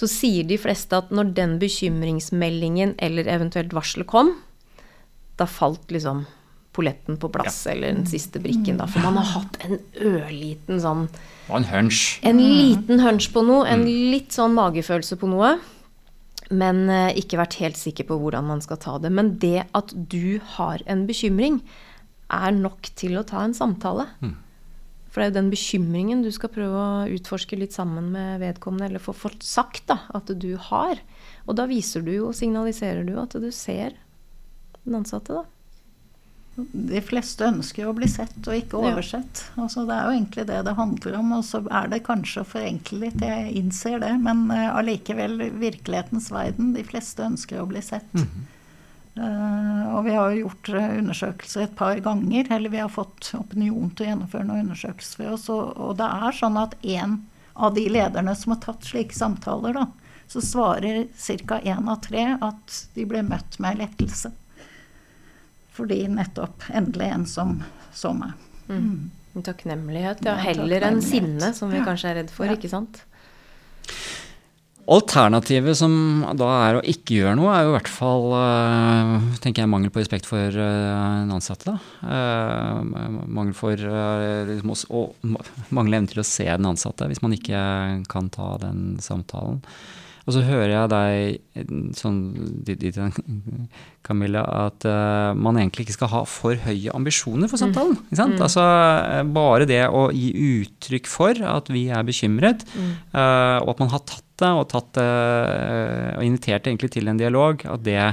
[0.00, 4.34] så sier de fleste at når den bekymringsmeldingen eller eventuelt varselet kom,
[5.36, 6.24] da falt liksom
[6.72, 7.74] polletten på plass, ja.
[7.74, 8.86] eller den siste brikken, da.
[8.88, 11.08] For man har hatt en ørliten sånn
[11.50, 12.20] Og en hunch.
[12.26, 13.90] En liten hunch på noe, en mm.
[14.14, 15.56] litt sånn magefølelse på noe.
[16.50, 19.10] Men uh, ikke vært helt sikker på hvordan man skal ta det.
[19.14, 21.60] Men det at du har en bekymring,
[22.30, 24.06] er nok til å ta en samtale.
[24.22, 24.36] Mm.
[25.10, 28.86] For det er jo den bekymringen du skal prøve å utforske litt sammen med vedkommende,
[28.86, 31.00] eller få fått sagt da, at du har.
[31.48, 33.96] Og da viser du jo, signaliserer du at du ser
[34.84, 35.46] den ansatte, da.
[36.60, 39.44] De fleste ønsker å bli sett og ikke oversett.
[39.54, 39.64] Ja.
[39.64, 41.30] Altså, det er jo egentlig det det handler om.
[41.38, 44.12] Og så er det kanskje å forenkle litt, jeg innser det.
[44.20, 46.74] Men uh, allikevel, virkelighetens verden.
[46.76, 48.06] De fleste ønsker å bli sett.
[48.14, 48.59] Mm Uh,
[49.18, 54.06] og vi har jo gjort undersøkelser et par ganger, eller vi har fått opinion til
[54.06, 55.48] å gjennomføre noen undersøkelser for oss.
[55.50, 57.16] Og, det er sånn at en
[57.54, 59.88] av de lederne som har tatt slike samtaler, da,
[60.30, 61.08] så svarer
[61.42, 61.58] ca.
[61.58, 64.30] én av tre at de ble møtt med lettelse.
[65.74, 67.56] Fordi nettopp endelig en som
[67.92, 68.38] så meg.
[68.68, 68.76] Mm.
[68.76, 69.42] mm.
[69.46, 70.34] Takknemlighet, ja.
[70.42, 72.56] Heller enn sinne, som vi kanskje er redd for, ja.
[72.58, 73.04] ikke sant?
[74.90, 75.92] Alternativet som
[76.34, 79.92] da er å ikke gjøre noe, er jo i hvert fall uh, tenker jeg, mangel
[79.94, 81.76] på respekt for uh, den ansatte.
[82.02, 82.82] Uh,
[83.30, 83.78] mangel for
[84.50, 85.38] liksom å, og
[85.70, 87.62] mangle evne til å se den ansatte hvis man ikke
[88.10, 89.62] kan ta den samtalen.
[90.30, 92.18] Og så hører jeg deg sånn
[92.62, 92.84] dit,
[94.06, 97.62] Camilla, at uh, man egentlig ikke skal ha for høye ambisjoner for mm.
[97.64, 97.98] samtalen.
[98.14, 98.36] Mm.
[98.38, 98.66] Altså
[99.34, 100.30] bare det å gi
[100.62, 102.92] uttrykk for at vi er bekymret, mm.
[103.10, 107.18] uh, og at man har tatt det og, tatt, uh, og invitert egentlig til en
[107.20, 108.04] dialog, at det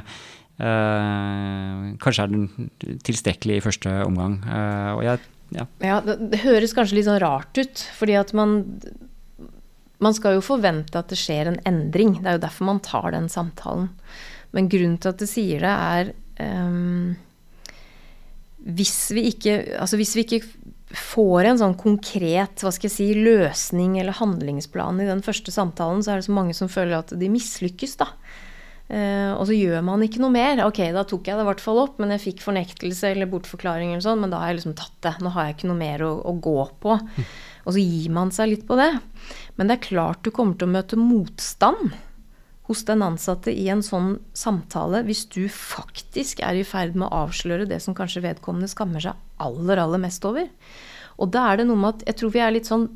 [0.57, 2.47] kanskje er den
[3.05, 4.39] tilstrekkelig i første omgang.
[4.95, 5.19] og jeg
[5.53, 5.67] ja.
[5.85, 8.57] ja det, det, høres kanskje litt sånn rart ut, fordi at man
[10.03, 12.19] man skal jo forvente at det skjer en endring.
[12.19, 13.89] Det er jo derfor man tar den samtalen.
[14.55, 16.11] Men grunnen til at det sier det, er
[16.69, 17.15] um,
[18.77, 20.43] hvis, vi ikke, altså hvis vi ikke
[20.87, 26.03] får en sånn konkret hva skal jeg si, løsning eller handlingsplan i den første samtalen,
[26.03, 28.11] så er det så mange som føler at de mislykkes, da.
[28.87, 30.61] Uh, og så gjør man ikke noe mer.
[30.63, 33.91] Ok, da tok jeg det i hvert fall opp, men jeg fikk fornektelse eller bortforklaring
[33.91, 35.17] eller sånn, men da har jeg liksom tatt det.
[35.25, 36.95] Nå har jeg ikke noe mer å, å gå på.
[36.95, 37.27] Mm.
[37.67, 38.93] Og så gir man seg litt på det.
[39.57, 41.95] Men det er klart du kommer til å møte motstand
[42.67, 47.23] hos den ansatte i en sånn samtale hvis du faktisk er i ferd med å
[47.25, 50.49] avsløre det som kanskje vedkommende skammer seg aller, aller mest over.
[51.17, 52.89] Og da er det noe med at jeg tror vi er litt sånn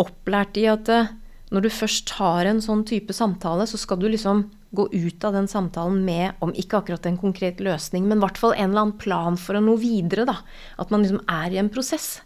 [0.00, 1.10] opplært i at eh,
[1.54, 5.36] når du først har en sånn type samtale, så skal du liksom gå ut av
[5.36, 8.86] den samtalen med, om ikke akkurat en konkret løsning, men i hvert fall en eller
[8.88, 10.26] annen plan for å nå videre.
[10.26, 10.40] da.
[10.82, 12.18] At man liksom er i en prosess.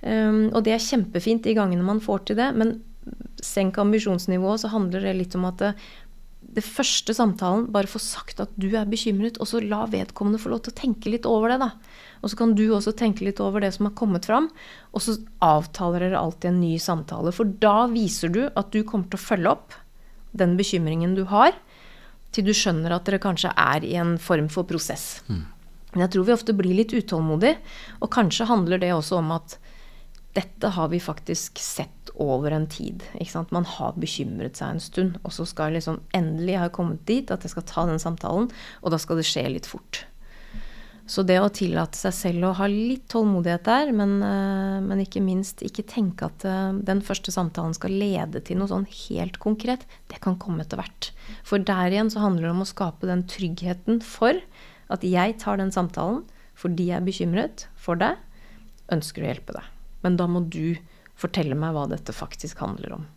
[0.00, 2.78] Um, og det er kjempefint de gangene man får til det, men
[3.44, 5.72] senk ambisjonsnivået, så handler det litt om at det,
[6.56, 10.52] det første samtalen, bare få sagt at du er bekymret, og så la vedkommende få
[10.52, 11.70] lov til å tenke litt over det, da.
[12.20, 14.50] Og så kan du også tenke litt over det som har kommet fram,
[14.90, 17.32] og så avtaler dere alltid en ny samtale.
[17.36, 19.78] For da viser du at du kommer til å følge opp
[20.36, 21.54] den bekymringen du har,
[22.34, 25.22] til du skjønner at dere kanskje er i en form for prosess.
[25.30, 25.46] Mm.
[25.90, 27.58] Men jeg tror vi ofte blir litt utålmodige,
[27.98, 29.56] og kanskje handler det også om at
[30.36, 33.02] dette har vi faktisk sett over en tid.
[33.50, 37.30] Man har bekymret seg en stund, og så skal jeg liksom endelig ha kommet dit
[37.34, 38.50] at jeg skal ta den samtalen,
[38.82, 40.04] og da skal det skje litt fort.
[41.10, 45.22] Så det å tillate seg selv å ha litt tålmodighet der, men, eh, men ikke
[45.24, 49.82] minst ikke tenke at eh, den første samtalen skal lede til noe sånn helt konkret,
[50.12, 51.10] det kan komme etter hvert.
[51.42, 54.38] For der igjen så handler det om å skape den tryggheten for
[54.90, 56.22] at jeg tar den samtalen
[56.60, 58.20] fordi jeg er bekymret for deg,
[58.94, 59.79] ønsker å hjelpe deg.
[60.04, 60.76] Men da må du
[61.20, 63.08] fortelle meg hva dette faktisk handler om.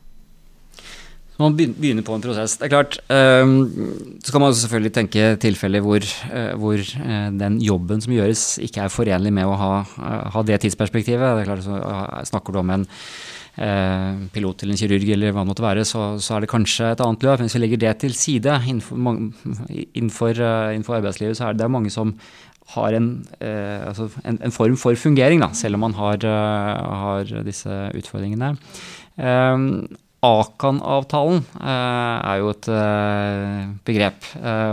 [1.34, 2.60] Så man begynner på en prosess.
[2.62, 3.64] Det er klart, um,
[4.22, 8.86] Så kan man selvfølgelig tenke tilfeller hvor, uh, hvor uh, den jobben som gjøres, ikke
[8.86, 11.24] er forenlig med å ha, uh, ha det tidsperspektivet.
[11.24, 12.86] Det er klart, så Snakker du om en
[14.34, 17.02] pilot eller en kirurg eller hva det måtte være, så, så, er det kanskje et
[17.06, 17.44] annet løp.
[17.44, 18.98] Hvis vi legger det til side innenfor,
[19.94, 20.42] innenfor,
[20.74, 22.16] innenfor arbeidslivet, så er det mange som
[22.74, 23.10] har en,
[23.44, 27.70] eh, altså en, en, form for fungering, da, selv om man har, uh, har disse
[28.00, 28.56] utfordringene.
[29.18, 29.58] Eh,
[30.24, 34.30] Akan-avtalen eh, er jo et eh, begrep,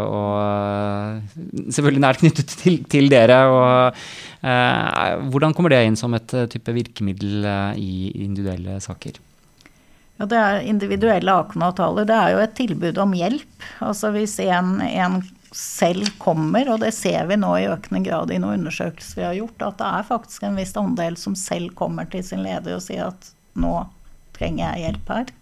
[0.07, 1.41] og
[1.75, 3.41] selvfølgelig nært knyttet til, til dere.
[3.51, 4.05] Og,
[5.33, 7.43] hvordan kommer det inn som et type virkemiddel
[7.77, 9.19] i individuelle saker?
[10.21, 13.69] Ja, det er Individuelle Akan-avtaler det er jo et tilbud om hjelp.
[13.83, 18.39] Altså Hvis en, en selv kommer, og det ser vi nå i økende grad i
[18.39, 22.07] noen undersøkelser vi har gjort, at det er faktisk en viss andel som selv kommer
[22.11, 23.75] til sin leder og sier at nå
[24.37, 25.33] trenger jeg hjelp her.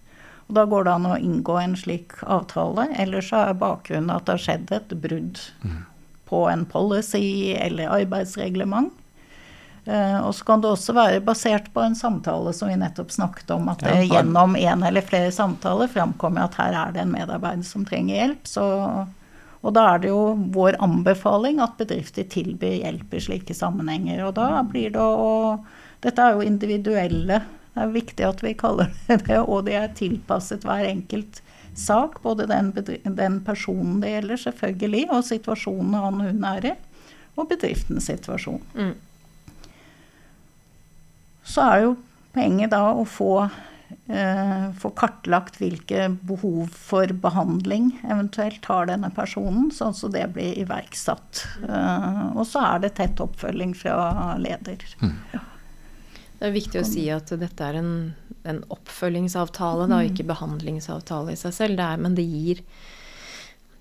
[0.48, 2.88] Og da går det an å inngå en slik avtale.
[2.96, 5.82] Eller så er bakgrunnen at det har skjedd et brudd mm.
[6.30, 8.94] på en policy eller arbeidsreglement.
[9.88, 13.52] Uh, og så kan det også være basert på en samtale som vi nettopp snakket
[13.54, 17.64] om, at det gjennom en eller flere samtaler framkommer at her er det en medarbeider
[17.64, 18.42] som trenger hjelp.
[18.48, 18.66] Så
[19.62, 20.22] og da er det jo
[20.54, 24.22] vår anbefaling at bedrifter tilbyr hjelp i slike sammenhenger.
[24.28, 25.58] Og da blir det å
[25.98, 27.40] Dette er jo individuelle.
[27.74, 31.40] Det er viktig at vi kaller det det, og de er tilpasset hver enkelt
[31.74, 32.20] sak.
[32.22, 32.70] Både den,
[33.02, 36.74] den personen det gjelder, selvfølgelig, og situasjonen han hun er i.
[37.34, 38.62] Og bedriftens situasjon.
[38.78, 38.94] Mm.
[41.42, 41.96] Så er jo
[42.34, 43.32] poenget da å få
[44.78, 51.44] få kartlagt hvilke behov for behandling eventuelt har denne personen, sånn at det blir iverksatt.
[51.68, 54.84] Eh, og så er det tett oppfølging fra leder.
[55.00, 55.14] Mm.
[55.34, 55.44] Ja.
[56.38, 57.92] Det er viktig å si at dette er en,
[58.46, 61.80] en oppfølgingsavtale, da, ikke behandlingsavtale i seg selv.
[61.80, 62.62] Det er, men det gir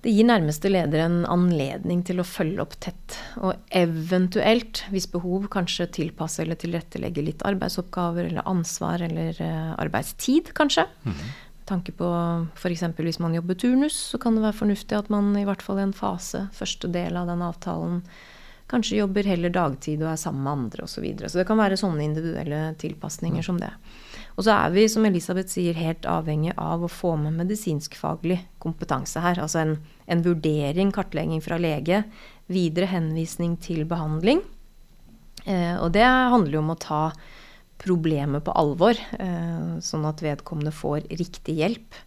[0.06, 5.50] det gir nærmeste leder en anledning til å følge opp tett, og eventuelt, hvis behov,
[5.54, 10.86] kanskje tilpasse eller tilrettelegge litt arbeidsoppgaver eller ansvar eller uh, arbeidstid, kanskje.
[11.04, 11.36] Mm -hmm.
[11.66, 12.08] tanke på
[12.56, 12.84] f.eks.
[12.98, 15.82] hvis man jobber turnus, så kan det være fornuftig at man i hvert fall i
[15.82, 18.02] en fase, første del av den avtalen,
[18.68, 20.94] kanskje jobber heller dagtid og er sammen med andre osv.
[20.94, 21.30] Så, videre.
[21.30, 23.44] så det kan være sånne individuelle tilpasninger mm.
[23.44, 23.72] som det.
[24.38, 29.22] Og så er vi, som Elisabeth sier, helt avhengig av å få med medisinskfaglig kompetanse
[29.24, 29.42] her.
[29.42, 29.74] Altså en,
[30.06, 32.04] en vurdering, kartlegging fra lege,
[32.46, 34.44] videre henvisning til behandling.
[35.48, 37.02] Eh, og det handler jo om å ta
[37.82, 41.98] problemet på alvor, eh, sånn at vedkommende får riktig hjelp.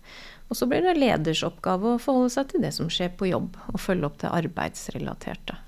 [0.50, 3.58] Og så blir det leders oppgave å forholde seg til det som skjer på jobb,
[3.74, 5.58] og følge opp det arbeidsrelaterte.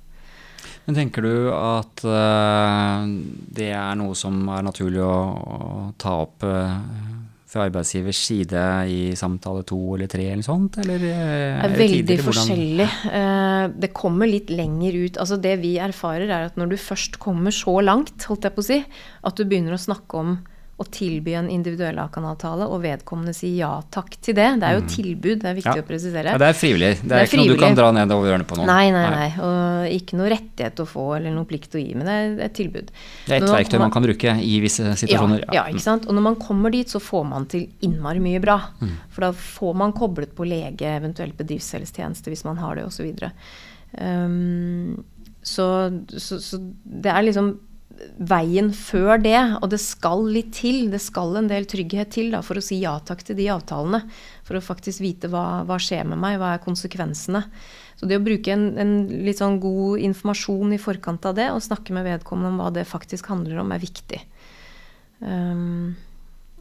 [0.87, 3.07] Men tenker du at uh,
[3.55, 5.59] det er noe som er naturlig å, å
[6.01, 6.75] ta opp uh,
[7.53, 10.81] fra arbeidsgivers side i samtale to eller tre eller sånt?
[10.83, 12.89] Eller, uh, det er veldig forskjellig.
[13.79, 15.21] det kommer litt lenger ut.
[15.23, 18.65] Altså det vi erfarer er at når du først kommer så langt, holdt jeg på
[18.65, 18.81] å si,
[19.23, 20.41] at du begynner å snakke om
[20.83, 24.49] å tilby en individuell Akan-avtale, og vedkommende sier ja takk til det.
[24.61, 24.91] Det er jo mm.
[24.93, 25.85] tilbud, det er viktig ja.
[25.85, 26.35] å presisere.
[26.35, 26.91] Ja, det er frivillig.
[26.99, 27.53] Det er, det er ikke frivillig.
[27.53, 28.71] noe du kan dra ned over ørene på noen.
[28.71, 29.29] Nei, nei, nei.
[29.47, 32.57] Og ikke noe rettighet å få eller noe plikt å gi, men det er et
[32.59, 32.93] tilbud.
[33.27, 35.47] Det er et verktøy man, man kan bruke i visse situasjoner.
[35.49, 36.09] Ja, ja, ikke sant.
[36.09, 38.59] Og når man kommer dit, så får man til innmari mye bra.
[38.83, 38.95] Mm.
[39.15, 43.11] For da får man koblet på lege, eventuelt bedriftshelsetjeneste hvis man har det, osv.
[43.99, 45.03] Um,
[45.43, 45.67] så,
[46.17, 47.55] så, så det er liksom
[48.19, 52.43] veien før det, og det skal litt til, det skal en del trygghet til da,
[52.45, 54.03] for å si ja takk til de avtalene.
[54.47, 57.45] For å faktisk vite hva, hva skjer med meg, hva er konsekvensene.
[57.99, 58.95] Så det å bruke en, en,
[59.27, 62.89] litt sånn god informasjon i forkant av det, og snakke med vedkommende om hva det
[62.91, 64.19] faktisk handler om, er viktig.
[65.23, 65.93] Um,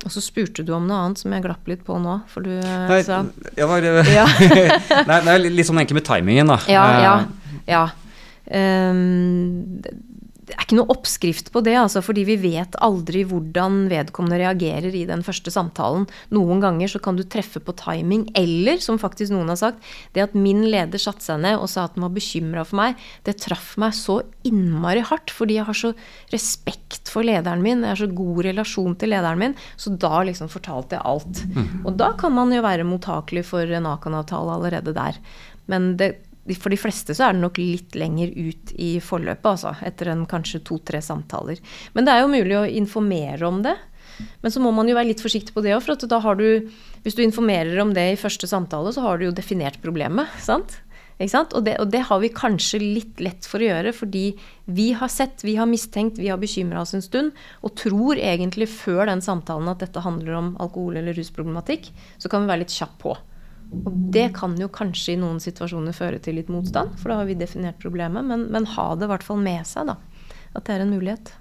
[0.05, 2.53] og så spurte du om noe annet som jeg glapp litt på nå, for du
[2.55, 3.21] eh, Nei, sa
[3.57, 4.25] jeg var, ja.
[5.09, 6.57] Nei, det er litt sånn egentlig med timingen, da.
[6.69, 7.83] Ja, ja, eh, ja.
[8.51, 9.81] Um,
[10.51, 14.91] det er ikke noe oppskrift på det, altså, fordi vi vet aldri hvordan vedkommende reagerer
[14.97, 16.03] i den første samtalen.
[16.35, 20.25] Noen ganger så kan du treffe på timing, eller som faktisk noen har sagt, det
[20.25, 23.37] at min leder satte seg ned og sa at han var bekymra for meg, det
[23.39, 25.93] traff meg så innmari hardt, fordi jeg har så
[26.33, 30.51] respekt for lederen min, jeg har så god relasjon til lederen min, så da liksom
[30.51, 31.45] fortalte jeg alt.
[31.55, 31.85] Mm.
[31.85, 35.23] Og da kan man jo være mottakelig for en Akan-avtale allerede der.
[35.71, 36.17] Men det
[36.57, 39.75] for de fleste så er det nok litt lenger ut i forløpet, altså.
[39.85, 41.61] Etter en kanskje to-tre samtaler.
[41.95, 43.77] Men det er jo mulig å informere om det.
[44.41, 46.69] Men så må man jo være litt forsiktig på det òg, for da har du
[47.01, 50.77] Hvis du informerer om det i første samtale, så har du jo definert problemet, sant?
[51.21, 54.23] Og, det, og, det, har vi kanskje litt lett for å gjøre, fordi
[54.73, 58.69] vi har sett, vi har mistenkt, vi har bekymra oss en stund, og tror egentlig
[58.73, 62.73] før den samtalen at dette handler om alkohol- eller rusproblematikk, så kan vi være litt
[62.73, 63.13] kjapp på.
[63.71, 67.29] Og det kan jo kanskje i noen situasjoner føre til litt motstand, for da har
[67.29, 68.25] vi definert problemet.
[68.27, 69.97] Men, men ha det i hvert fall med seg, da.
[70.51, 71.31] At det er en mulighet.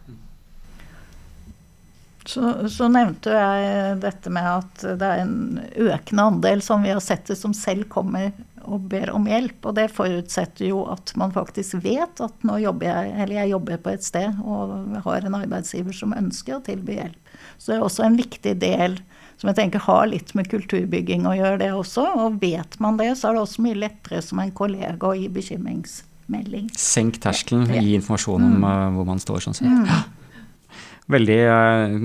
[2.30, 7.00] Så, så, nevnte jeg dette med at det er en økende andel som vi har
[7.02, 9.64] sett det, som selv kommer og ber om hjelp.
[9.66, 13.80] Og det forutsetter jo at man faktisk vet at nå jobber jeg, eller jeg jobber
[13.82, 17.34] på et sted og har en arbeidsgiver som ønsker å tilby hjelp.
[17.56, 19.00] Så det er også en viktig del
[19.40, 22.04] som jeg tenker har litt med kulturbygging å gjøre, det også.
[22.20, 25.30] Og vet man det, så er det også mye lettere som en kollega å gi
[25.32, 26.68] bekymringsmelding.
[26.76, 28.66] Senk terskelen, gi informasjon om mm.
[28.68, 29.72] uh, hvor man står, sånn sett.
[29.72, 30.84] Mm.
[31.16, 31.96] Veldig uh,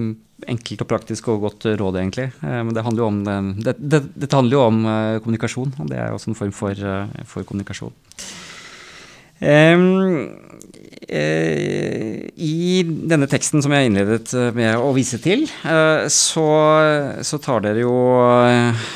[0.55, 2.29] enkelt og praktisk og godt råd, egentlig.
[2.39, 3.21] Uh, men det handler jo om,
[3.59, 4.81] det, det, dette handler jo om
[5.27, 6.87] kommunikasjon, og det er også en form for,
[7.27, 7.91] for kommunikasjon.
[9.41, 10.31] Um,
[11.05, 16.45] I denne teksten som jeg innledet eh, med å vise til, eh, så,
[17.21, 17.93] så tar dere jo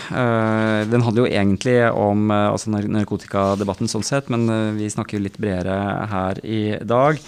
[0.09, 4.47] Den handler jo egentlig om altså narkotikadebatten sånn sett, men
[4.79, 5.77] vi snakker jo litt bredere
[6.09, 7.19] her i dag.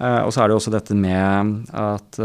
[0.00, 2.16] Og så er det jo også dette med at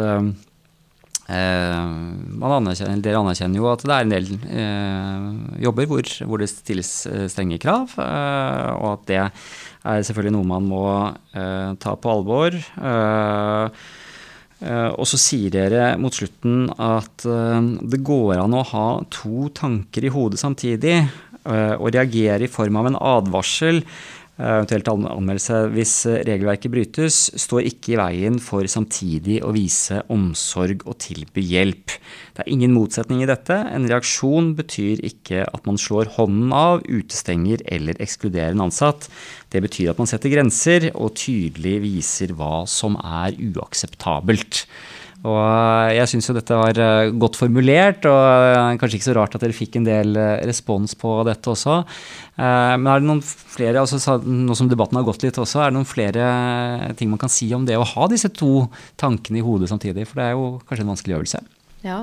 [1.25, 6.91] anerkjenner, dere anerkjenner jo at det er en del eh, jobber hvor, hvor, det stilles
[7.31, 9.23] strenge krav, eh, og at det
[9.85, 12.57] er selvfølgelig noe man må uh, ta på alvor.
[12.79, 13.69] Uh,
[14.63, 20.07] uh, og så sier dere mot slutten at det går an å ha to tanker
[20.07, 20.99] i hodet samtidig
[21.45, 23.83] og reagere i form av en advarsel
[24.35, 25.93] eventuelt anmeldelse hvis
[26.27, 31.95] regelverket brytes, står ikke i veien for samtidig å vise omsorg og tilby hjelp.
[32.35, 33.55] Det er ingen motsetning i dette.
[33.55, 39.07] En reaksjon betyr ikke at man slår hånden av, utestenger eller ekskluderer en ansatt.
[39.53, 44.65] Det betyr at man setter grenser og tydelig viser hva som er uakseptabelt.
[45.25, 49.15] Og eh, jeg syns jo dette var eh, godt formulert, og eh, kanskje ikke så
[49.17, 51.79] rart at dere fikk en del respons på dette også.
[52.35, 55.77] Men er det noen flere, altså nå som debatten har gått litt også, er det
[55.77, 56.25] noen flere
[56.99, 58.65] ting man kan si om det å ha disse to
[58.99, 60.03] tankene i hodet samtidig?
[60.09, 61.41] For det er jo kanskje en vanskelig øvelse.
[61.85, 62.01] Ja,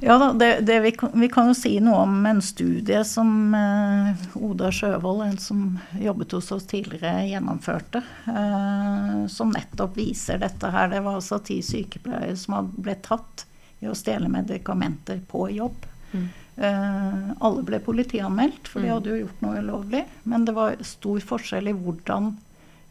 [0.00, 4.24] ja da, det, det vi, vi, kan, jo si noe om en studie som eh,
[4.40, 5.64] Oda Sjøvold, en som
[6.00, 8.02] jobbet hos oss tidligere, gjennomførte.
[8.32, 10.88] Eh, som nettopp viser dette her.
[10.92, 13.46] Det var altså ti sykepleiere som ble tatt
[13.80, 15.84] i å stjele medikamenter på jobb.
[16.12, 16.28] Mm.
[16.56, 18.94] Eh, alle ble politianmeldt, for de mm.
[18.94, 20.04] hadde jo gjort noe ulovlig.
[20.24, 22.34] Men det var stor forskjell i hvordan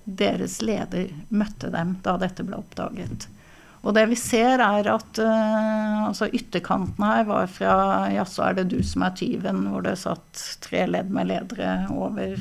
[0.10, 3.30] deres leder møtte dem da dette ble oppdaget.
[3.80, 7.76] Og det vi ser, er at uh, altså ytterkanten her var fra
[8.12, 11.86] Ja, så er det du som er tyven, hvor det satt tre ledd med ledere
[11.96, 12.36] over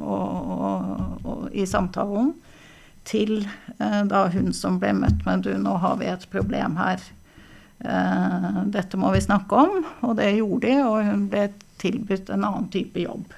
[0.00, 2.34] og, og, og, i samtalen,
[3.06, 3.44] til
[3.78, 7.04] uh, da hun som ble møtt med Du, nå har vi et problem her.
[7.84, 9.84] Uh, dette må vi snakke om.
[10.02, 11.46] Og det gjorde de, og hun ble
[11.80, 13.30] tilbudt en annen type jobb.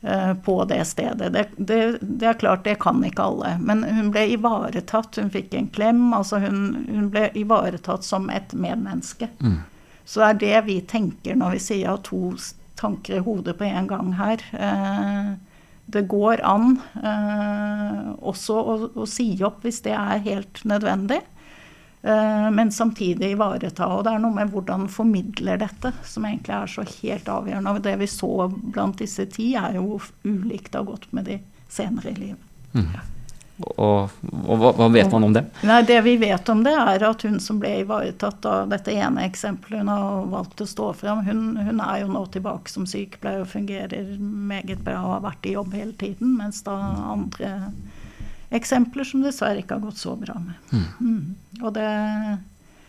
[0.00, 1.32] Eh, på det stedet.
[1.32, 3.56] Det, det, det, er klart, det kan ikke alle.
[3.58, 5.18] Men hun ble ivaretatt.
[5.18, 6.12] Hun fikk en klem.
[6.14, 9.26] altså Hun, hun ble ivaretatt som et medmenneske.
[9.42, 9.58] Mm.
[10.04, 12.36] Så det er det vi tenker når vi sier at to
[12.78, 14.44] tanker i hodet på en gang her.
[14.54, 15.34] Eh,
[15.90, 21.24] det går an eh, også å, å, si opp hvis det er helt nødvendig.
[22.02, 23.86] Eh, men samtidig ivareta.
[23.86, 27.74] Og det er noe med hvordan formidler dette som egentlig er så helt avgjørende.
[27.74, 31.40] Og det vi så blant disse ti, er jo ulikt det har gått med de
[31.68, 32.44] senere i livet.
[32.74, 32.90] Mm.
[33.58, 34.10] Og,
[34.46, 35.42] og, hva vet man om det?
[35.66, 39.24] Nei, Det vi vet om det, er at hun som ble ivaretatt av dette ene
[39.26, 43.42] eksempelet hun har valgt å stå fram, hun, hun, er jo nå tilbake som sykepleier
[43.42, 46.36] og fungerer meget bra og har vært i jobb hele tiden.
[46.38, 46.76] Mens da
[47.16, 47.50] andre
[48.54, 50.56] eksempler som dessverre ikke har gått så bra med.
[50.72, 50.86] Mm.
[51.00, 51.60] Mm.
[51.62, 51.88] Og det,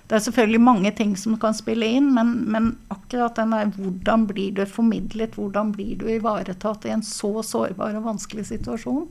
[0.07, 4.26] det, er selvfølgelig mange ting som kan spille inn, men, men akkurat den der hvordan
[4.30, 9.05] blir du formidlet, hvordan blir du ivaretatt i en så sårbar og vanskelig situasjon,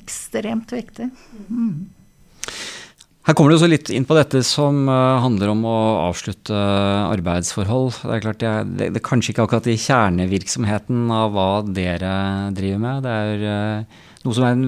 [0.00, 1.10] ekstremt viktig.
[1.48, 1.88] Mm.
[3.28, 7.98] Her kommer du også litt inn på dette som uh, handler om å avslutte arbeidsforhold.
[8.00, 12.14] Det er klart det er, det, er kanskje ikke akkurat i kjernevirksomheten av hva dere
[12.56, 13.04] driver med.
[13.04, 13.98] Det er uh,
[14.28, 14.64] noe som er en,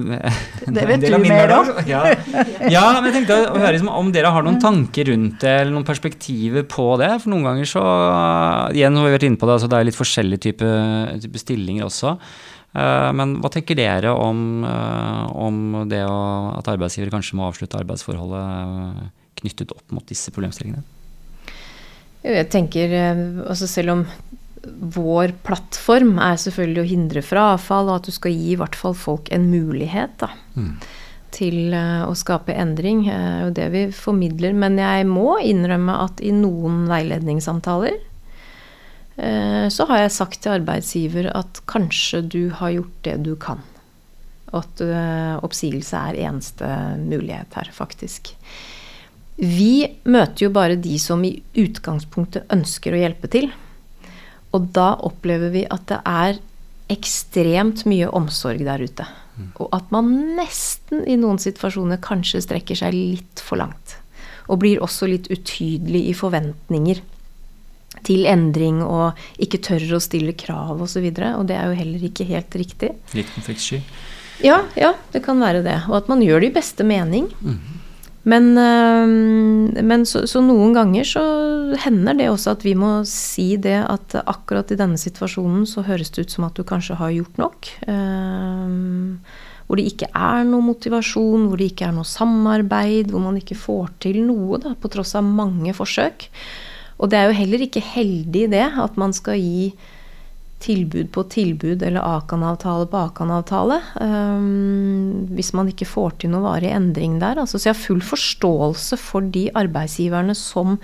[0.67, 1.71] en Det vet du mer om.
[1.87, 2.01] Ja.
[2.75, 2.85] ja.
[2.97, 5.87] men jeg tenkte å høre liksom, om dere har noen tanker rundt det, eller noen
[5.87, 7.13] perspektiver på det.
[7.23, 7.83] For noen ganger så
[8.75, 11.87] Igjen har vi vært inne på det, altså det er litt forskjellige typer type stillinger
[11.87, 12.17] også.
[12.71, 16.19] Uh, men hva tenker dere om, uh, om det å,
[16.55, 19.09] at arbeidsgiver kanskje må avslutte arbeidsforholdet uh,
[19.41, 20.83] knyttet opp mot disse problemstillingene?
[22.21, 22.91] Jeg tenker,
[23.49, 24.01] altså Selv om
[24.63, 28.93] vår plattform er selvfølgelig å hindre frafall, og at du skal gi i hvert fall
[28.97, 30.71] folk en mulighet da, mm.
[31.33, 33.07] til uh, å skape endring.
[33.07, 34.53] Det er jo det vi formidler.
[34.57, 37.97] Men jeg må innrømme at i noen veiledningssamtaler
[39.17, 43.65] uh, så har jeg sagt til arbeidsgiver at kanskje du har gjort det du kan.
[44.51, 44.81] Og at
[45.47, 46.67] oppsigelse er eneste
[46.99, 48.33] mulighet her, faktisk.
[49.39, 53.47] Vi møter jo bare de som i utgangspunktet ønsker å hjelpe til.
[54.51, 56.39] Og da opplever vi at det er
[56.91, 59.07] ekstremt mye omsorg der ute.
[59.61, 63.95] Og at man nesten i noen situasjoner kanskje strekker seg litt for langt.
[64.51, 67.01] Og blir også litt utydelig i forventninger
[68.07, 71.03] til endring og ikke tør å stille krav osv.
[71.03, 72.91] Og, så og det er jo heller ikke helt riktig.
[73.17, 73.81] Litt konfliktsky?
[74.41, 75.77] Ja, ja, det kan være det.
[75.89, 77.29] Og at man gjør det i beste mening.
[77.41, 77.80] Mm.
[78.23, 81.23] Men, eh, men så, så, noen ganger så
[81.81, 86.13] hender det også at vi må si det at akkurat i denne situasjonen så høres
[86.13, 87.71] det ut som at du kanskje har gjort nok.
[87.89, 93.39] Eh, hvor det ikke er noe motivasjon, hvor det ikke er noe samarbeid, hvor man
[93.39, 96.27] ikke får til noe da, på tross av mange forsøk.
[97.01, 99.71] Og det er jo heller ikke heldig det at man skal gi
[100.61, 103.79] tilbud på tilbud eller Akan-avtale på Akan-avtale.
[104.01, 107.41] Um, hvis man ikke får til noe varig endring der.
[107.41, 110.77] Altså, så jeg har full forståelse for de arbeidsgiverne som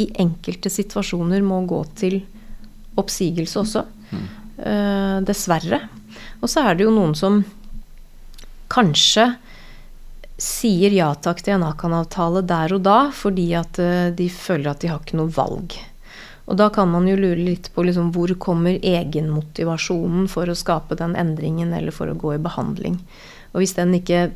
[0.00, 2.20] i enkelte situasjoner må gå til
[3.00, 3.84] oppsigelse også.
[4.10, 4.26] Mm.
[4.58, 5.82] Uh, dessverre.
[6.40, 7.42] Og så er det jo noen som
[8.72, 9.32] kanskje
[10.40, 14.82] sier ja takk til en Akan-avtale der og da fordi at uh, de føler at
[14.82, 15.78] de har ikke noe valg.
[16.44, 20.98] Og da kan man jo lure litt på liksom, hvor kommer egenmotivasjonen for å skape
[21.00, 22.98] den endringen eller for å gå i behandling.
[23.54, 24.28] Og hvis den ikke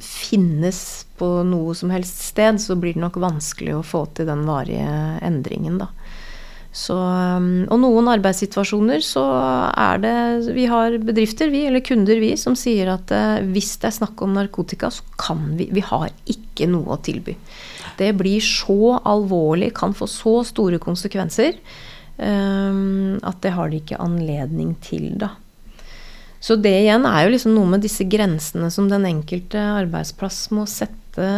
[0.00, 4.46] finnes på noe som helst sted, så blir det nok vanskelig å få til den
[4.48, 4.88] varige
[5.22, 5.90] endringen, da.
[6.72, 9.22] Så, um, og noen arbeidssituasjoner så
[9.76, 10.12] er det
[10.56, 14.22] Vi har bedrifter, vi, eller kunder, vi, som sier at uh, hvis det er snakk
[14.24, 17.36] om narkotika, så kan vi Vi har ikke noe å tilby.
[17.98, 21.58] Det blir så alvorlig, kan få så store konsekvenser,
[22.16, 25.34] um, at det har de ikke anledning til, da.
[26.42, 30.64] Så det igjen er jo liksom noe med disse grensene som den enkelte arbeidsplass må
[30.66, 31.28] sette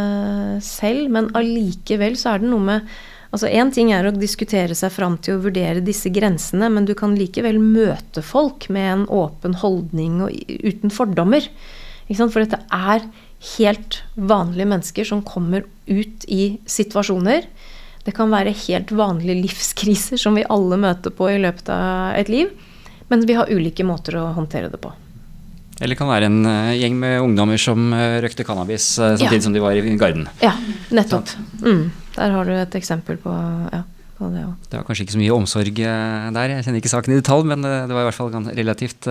[0.65, 2.95] selv, men allikevel så er det noe med
[3.35, 6.93] Altså Én ting er å diskutere seg fram til å vurdere disse grensene, men du
[6.95, 11.49] kan likevel møte folk med en åpen holdning og uten fordommer.
[12.07, 13.03] For dette er
[13.57, 17.47] helt vanlige mennesker som kommer ut i situasjoner.
[18.05, 22.33] Det kan være helt vanlige livskriser som vi alle møter på i løpet av et
[22.33, 22.53] liv.
[23.09, 24.93] Men vi har ulike måter å håndtere det på.
[25.81, 27.91] Eller det kan være en uh, gjeng med ungdommer som
[28.23, 29.47] røkte cannabis uh, samtidig ja.
[29.49, 30.29] som de var i garden.
[30.41, 30.55] Ja,
[30.95, 31.33] nettopp.
[31.65, 31.89] Mm.
[32.15, 33.33] Der har du et eksempel på,
[33.75, 33.83] ja,
[34.21, 34.69] på det òg.
[34.71, 36.53] Det var kanskje ikke så mye omsorg der.
[36.55, 39.09] Jeg kjenner ikke saken i detalj, men det var i hvert fall en relativt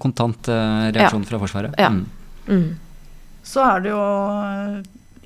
[0.00, 1.28] kontant reaksjon ja.
[1.28, 1.76] fra Forsvaret.
[1.76, 1.92] Ja.
[1.92, 2.06] Mm.
[2.48, 2.70] Mm.
[3.42, 4.02] Så er det jo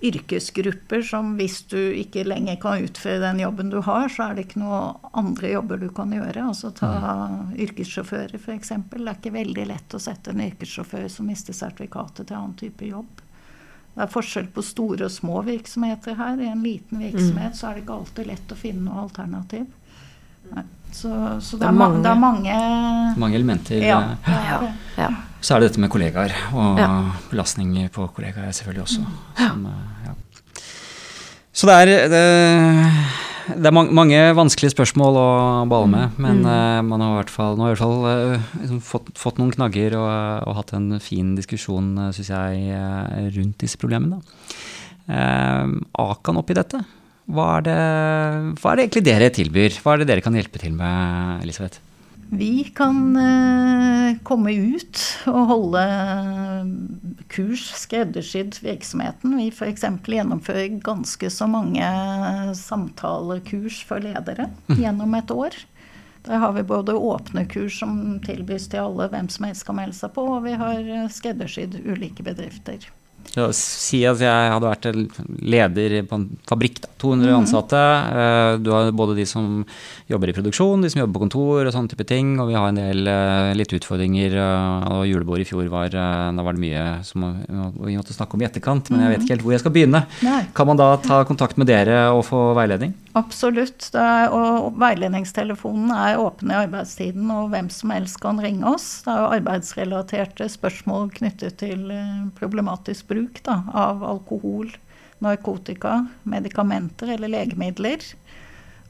[0.06, 4.46] yrkesgrupper som hvis du ikke lenger kan utføre den jobben du har, så er det
[4.46, 6.48] ikke noen andre jobber du kan gjøre.
[6.50, 7.54] Altså ta mm.
[7.66, 8.74] yrkessjåfører f.eks.
[8.92, 12.88] Det er ikke veldig lett å sette en yrkessjåfør som mister sertifikatet til annen type
[12.88, 13.22] jobb.
[13.96, 16.36] Det er forskjell på store og små virksomheter her.
[16.36, 17.56] I en liten virksomhet mm.
[17.56, 19.64] så er det ikke alltid lett å finne noe alternativ.
[20.96, 21.10] Så,
[21.44, 22.56] så det, det, er mange, det, er mange,
[23.20, 23.82] mange elementer.
[23.84, 24.68] Ja, det er.
[24.96, 25.08] Ja.
[25.44, 26.88] Så er det dette med kollegaer, og ja.
[27.30, 29.04] belastning på kollegaer selvfølgelig også.
[29.36, 29.66] Som,
[30.06, 30.14] ja.
[31.56, 32.22] Så det er, det,
[33.60, 35.28] det er mange vanskelige spørsmål å
[35.68, 36.48] bale med, men mm.
[36.48, 39.52] uh, man har i hvert fall, nå har i hvert fall liksom fått, fått, noen
[39.54, 40.08] knagger og,
[40.48, 42.80] og, hatt en fin diskusjon, syns jeg,
[43.36, 44.22] rundt disse problemene.
[45.06, 45.66] Eh,
[46.02, 46.80] Akan oppi dette?
[47.26, 47.80] Hva er, det,
[48.60, 49.80] hva er det egentlig dere tilbyr?
[49.82, 51.82] Hva er det dere kan hjelpe til med, Elisabeth?
[52.26, 55.82] Vi kan eh, komme ut og holde
[57.30, 59.36] kurs skreddersydd virksomheten.
[59.38, 59.86] Vi f.eks.
[60.06, 61.86] gjennomfører ganske så mange
[62.58, 64.76] samtalekurs for ledere mm.
[64.80, 65.58] gjennom et år.
[66.26, 69.94] Der har vi både åpne kurs som tilbys til alle hvem som helst kan melde
[69.94, 72.90] seg på, og vi har skreddersydd ulike bedrifter.
[73.32, 74.86] Så si at jeg hadde vært
[75.44, 77.36] leder på en fabrikk, da, 200 mm.
[77.36, 77.80] ansatte.
[78.22, 79.60] Eh, du har både de som
[80.08, 82.34] jobber i produksjon, de som jobber på kontor og sånne type ting.
[82.40, 84.38] Og vi har en del eh, litt utfordringer.
[84.40, 87.26] Eh, og julebord i fjor var Da var det mye som
[87.82, 90.04] vi måtte snakke om i etterkant, men jeg vet ikke helt hvor jeg skal begynne.
[90.24, 90.40] Nei.
[90.56, 92.94] Kan man da ta kontakt med dere og få veiledning?
[93.16, 93.88] Absolutt.
[93.96, 99.00] Er, og veiledningstelefonen er åpen i arbeidstiden, og hvem som helst kan ringe oss.
[99.06, 101.88] Det er jo arbeidsrelaterte spørsmål knyttet til
[102.36, 104.68] problematisk bruk da, av alkohol,
[105.24, 108.04] narkotika, medikamenter eller legemidler.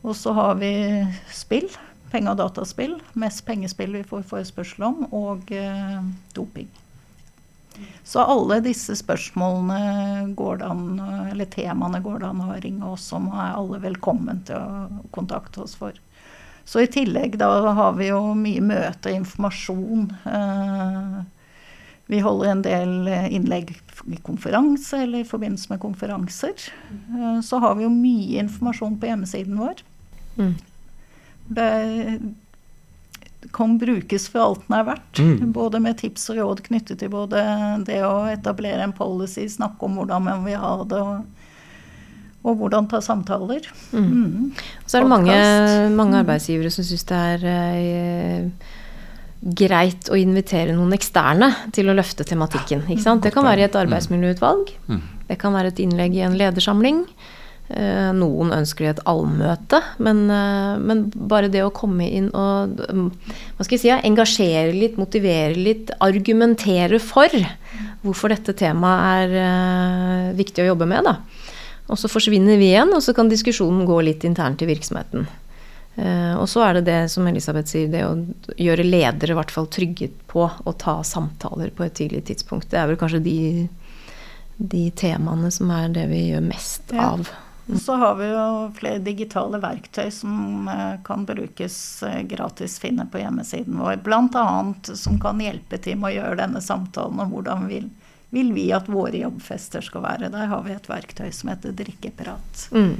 [0.03, 0.73] Og så har vi
[1.35, 1.69] spill.
[2.11, 2.99] Penge- og dataspill.
[3.19, 5.07] Mest pengespill vi får forespørsel om.
[5.15, 6.03] Og eh,
[6.35, 6.69] doping.
[8.07, 10.85] Så alle disse spørsmålene går det an,
[11.33, 15.07] eller temaene går det an å ringe oss om, og er alle velkommen til å
[15.15, 15.97] kontakte oss for.
[16.67, 17.49] Så i tillegg da
[17.79, 20.07] har vi jo mye møte og informasjon.
[20.27, 21.19] Eh,
[22.07, 23.71] vi holder en del innlegg
[24.11, 26.67] i konferanse eller i forbindelse med konferanser.
[26.91, 29.83] Eh, så har vi jo mye informasjon på hjemmesiden vår.
[30.39, 30.53] Mm.
[31.47, 31.71] Det
[33.53, 35.19] kan brukes for alt den er verdt.
[35.19, 35.53] Mm.
[35.55, 37.43] Både med tips og råd knyttet til både
[37.87, 41.47] det å etablere en policy, snakke om hvordan man vil ha det, og,
[42.47, 43.69] og hvordan ta samtaler.
[43.93, 44.09] Mm.
[44.09, 44.51] Mm.
[44.87, 45.39] Så er det mange,
[45.97, 48.75] mange, arbeidsgivere som syns det er eh,
[49.63, 52.87] greit å invitere noen eksterne til å løfte tematikken.
[52.87, 54.73] Det kan være i et arbeidsmiljøutvalg.
[54.91, 55.03] Mm.
[55.27, 57.05] Det kan være et innlegg i en ledersamling.
[57.67, 63.65] Eh, noen ønsker et allmøte, men, eh, men, bare det å komme inn og hva
[63.67, 67.33] skal jeg si, engasjere litt, motivere litt, argumentere for
[68.07, 71.09] hvorfor dette temaet er uh, viktig å jobbe med.
[71.09, 71.17] Da.
[71.91, 75.27] Og så forsvinner vi igjen, og så kan diskusjonen gå litt internt i virksomheten.
[75.97, 78.13] Og så er det det som Elisabeth sier, det å
[78.61, 82.69] gjøre ledere i hvert fall trygge på å ta samtaler på et tidlig tidspunkt.
[82.71, 83.39] Det er vel kanskje de,
[84.61, 87.15] de temaene som er det vi gjør mest ja.
[87.67, 93.19] Så har vi jo flere digitale verktøy som eh, kan brukes eh, gratis finne på
[93.19, 93.97] hjemmesiden vår.
[94.07, 94.75] Bl.a.
[94.95, 97.89] som kan hjelpe til med å gjøre denne samtalen om hvordan vil,
[98.31, 100.31] vil vi at våre jobbfester skal være.
[100.35, 102.69] Der har vi et verktøy som heter Drikkeprat.
[102.71, 102.95] Mm.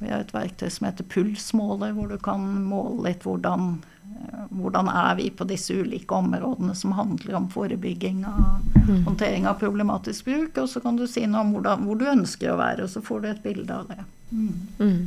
[0.00, 3.74] Vi har et verktøy som heter Pulsmåler, hvor du kan måle litt hvordan,
[4.08, 9.04] eh, hvordan er vi på disse ulike områdene som handler om forebygging av mm.
[9.04, 10.56] håndtering av problematisk bruk.
[10.56, 13.04] Og så kan du si noe om hvordan, hvor du ønsker å være, og så
[13.04, 14.00] får du et bilde av det.
[14.32, 14.50] Mm.
[14.80, 14.98] Mm.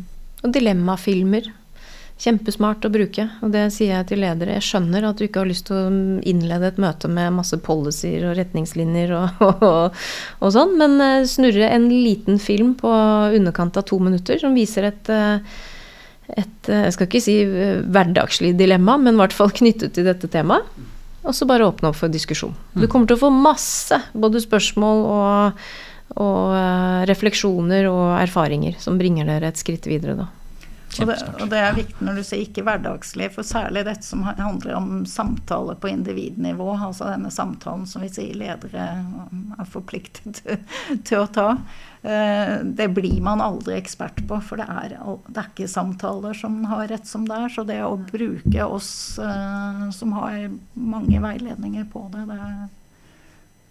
[0.43, 1.49] Og dilemmafilmer.
[2.23, 3.25] Kjempesmart å bruke.
[3.43, 4.55] Og det sier jeg til ledere.
[4.55, 8.23] Jeg skjønner at du ikke har lyst til å innlede et møte med masse policyer
[8.29, 10.03] og retningslinjer og, og,
[10.39, 12.91] og sånn, men eh, snurre en liten film på
[13.35, 15.57] underkant av to minutter som viser et, eh,
[16.31, 20.29] et eh, Jeg skal ikke si hverdagslig dilemma, men i hvert fall knyttet til dette
[20.31, 20.69] temaet.
[21.23, 22.55] Og så bare åpne opp for diskusjon.
[22.75, 25.67] Du kommer til å få masse både spørsmål og,
[26.19, 26.55] og
[27.07, 30.27] refleksjoner og erfaringer som bringer dere et skritt videre da.
[31.01, 34.21] Og det, og det, er viktig når du sier ikke hverdagslig, for særlig dette som
[34.27, 40.43] handler om samtale på individnivå, altså denne samtalen som vi sier ledere er forpliktet
[41.07, 41.47] til å ta.
[42.03, 44.95] Eh, det blir man aldri ekspert på, for det er,
[45.27, 47.53] det er ikke samtaler som har rett som det er.
[47.53, 52.63] Så det å bruke oss eh, som har mange veiledninger på det, det er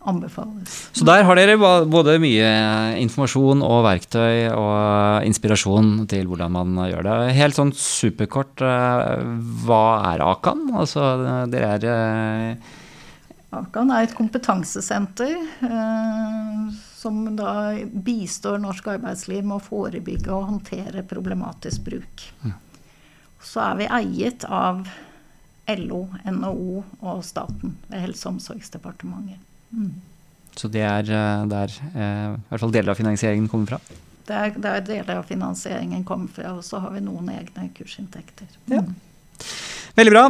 [0.08, 0.76] anbefales.
[0.92, 2.50] Så der har dere både mye
[3.02, 7.16] informasjon og verktøy og inspirasjon til hvordan man gjør det.
[7.38, 9.26] Helt sånn superkort, eh,
[9.66, 10.68] hva er Akan?
[10.78, 11.12] Altså,
[11.52, 12.72] dere er eh,
[13.52, 15.34] Akan er et kompetansesenter
[15.68, 16.66] eh,
[17.02, 22.26] som da bistår norsk arbeidsliv med å forebygge og håndtere problematisk bruk.
[23.42, 24.84] Så er vi eiet av
[25.66, 29.51] LO, NHO og staten ved Helse- og omsorgsdepartementet.
[29.72, 29.92] Mm.
[30.58, 34.00] Så det er eh, der eh, i hvert fall deler av finansieringen kommer fra?
[34.28, 38.50] Det er der deler av finansieringen kommer fra, og så har vi noen egne kursinntekter.
[38.70, 38.84] Ja.
[38.84, 38.94] Mm.
[39.92, 40.22] Veldig bra.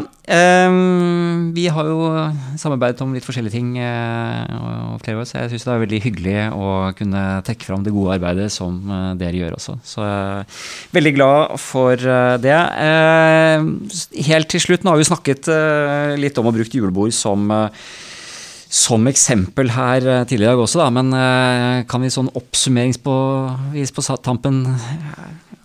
[0.66, 2.06] Um, vi har jo
[2.58, 6.34] samarbeidet om litt forskjellige ting og flere år, så jeg syns det er veldig hyggelig
[6.56, 8.80] å kunne trekke fram det gode arbeidet som
[9.20, 9.76] dere gjør også.
[9.86, 10.64] Så jeg er
[10.98, 12.08] veldig glad for
[12.42, 12.58] det.
[14.32, 15.52] helt til slutt, nå har vi snakket
[16.18, 17.46] litt om å bruke julebord som
[18.72, 23.92] som eksempel her eh, tidligere i dag også, da, men eh, kan vi sånn oppsummeringsvis
[23.92, 24.64] på tampen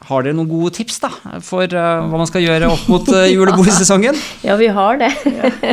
[0.07, 1.11] har dere noen gode tips da,
[1.43, 4.17] for uh, hva man skal gjøre opp mot uh, julebordsesongen?
[4.47, 5.11] ja, vi har det.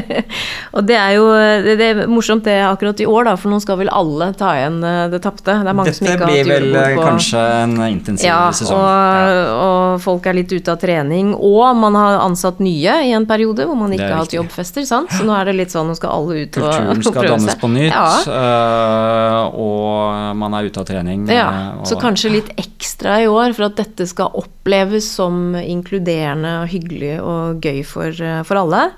[0.76, 1.28] og det er jo
[1.64, 4.54] det, det er morsomt det akkurat i år, da, for nå skal vel alle ta
[4.58, 5.54] igjen det tapte.
[5.54, 7.76] Det er mange Dette som ikke har hatt julebord på Dette blir vel kanskje en
[7.86, 8.80] intensiv ja, sesong.
[8.80, 11.32] Og, ja, og folk er litt ute av trening.
[11.34, 14.86] Og man har ansatt nye i en periode hvor man ikke har hatt jobbfester.
[14.88, 15.12] Sant?
[15.14, 17.12] Så nå er det litt sånn, nå skal alle ut og, Kulturen og prøve seg.
[17.12, 18.06] Kulturen skal dannes på nytt, ja.
[18.28, 21.26] uh, og man er ute av trening.
[21.30, 25.54] Ja, og, så kanskje litt ekstra i år for at dette skal skal oppleves som
[25.54, 28.92] inkluderende og hyggelig og gøy for, eh, for alle,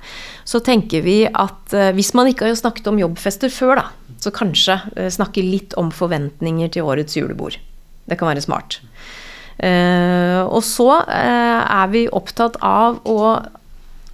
[0.45, 3.87] så tenker vi at eh, hvis man ikke har snakket om jobbfester før, da,
[4.19, 7.59] så kanskje eh, snakke litt om forventninger til årets julebord.
[8.07, 8.81] Det kan være smart.
[9.57, 13.41] og så er vi opptatt av å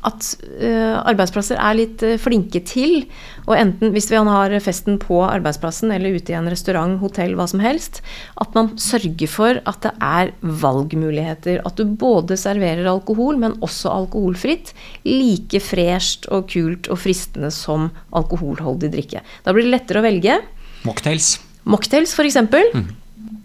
[0.08, 3.04] at uh, arbeidsplasser er litt uh, flinke til
[3.46, 7.48] og enten hvis vi har festen på arbeidsplassen eller ute i en restaurant, hotell, hva
[7.50, 8.00] som helst,
[8.40, 10.32] at man sørger for at det er
[10.62, 11.62] valgmuligheter.
[11.66, 14.72] At du både serverer alkohol, men også alkoholfritt.
[15.08, 19.24] Like fresht og kult og fristende som alkoholholdig drikke.
[19.42, 20.38] Da blir det lettere å velge.
[20.86, 21.34] Mocktails.
[21.66, 22.38] Mocktails, f.eks.
[22.74, 22.90] Mm.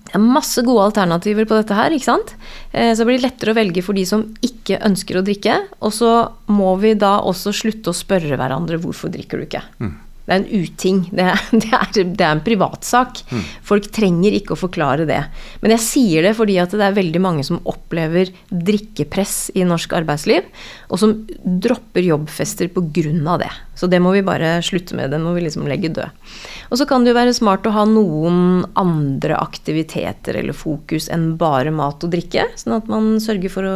[0.08, 1.92] Det er masse gode alternativer på dette her.
[1.92, 2.34] ikke sant?
[2.72, 5.58] Så det blir lettere å velge for de som ikke ønsker å drikke.
[5.84, 6.12] Og så
[6.48, 9.66] må vi da også slutte å spørre hverandre hvorfor drikker du ikke.
[9.84, 9.96] Mm.
[10.28, 10.98] Det er en uting.
[11.16, 11.26] Det
[11.64, 13.22] det er, det er en privatsak.
[13.32, 13.46] Mm.
[13.70, 15.22] Folk trenger ikke å forklare det.
[15.64, 19.96] Men jeg sier det fordi at det er veldig mange som opplever drikkepress i norsk
[19.96, 20.50] arbeidsliv,
[20.92, 23.38] og som dropper jobbfester pga.
[23.40, 23.52] det.
[23.78, 25.12] Så det må vi bare slutte med.
[25.14, 26.30] Det må vi liksom legge død.
[26.68, 31.36] Og så kan det jo være smart å ha noen andre aktiviteter eller fokus enn
[31.40, 33.76] bare mat og drikke, sånn at man sørger for å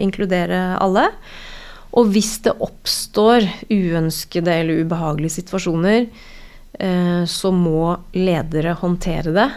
[0.00, 1.10] inkludere alle.
[1.94, 6.08] Og hvis det oppstår uønskede eller ubehagelige situasjoner,
[6.78, 9.48] eh, så må ledere håndtere det.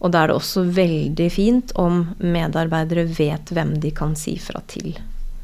[0.00, 4.62] Og da er det også veldig fint om medarbeidere vet hvem de kan si fra
[4.70, 4.94] til.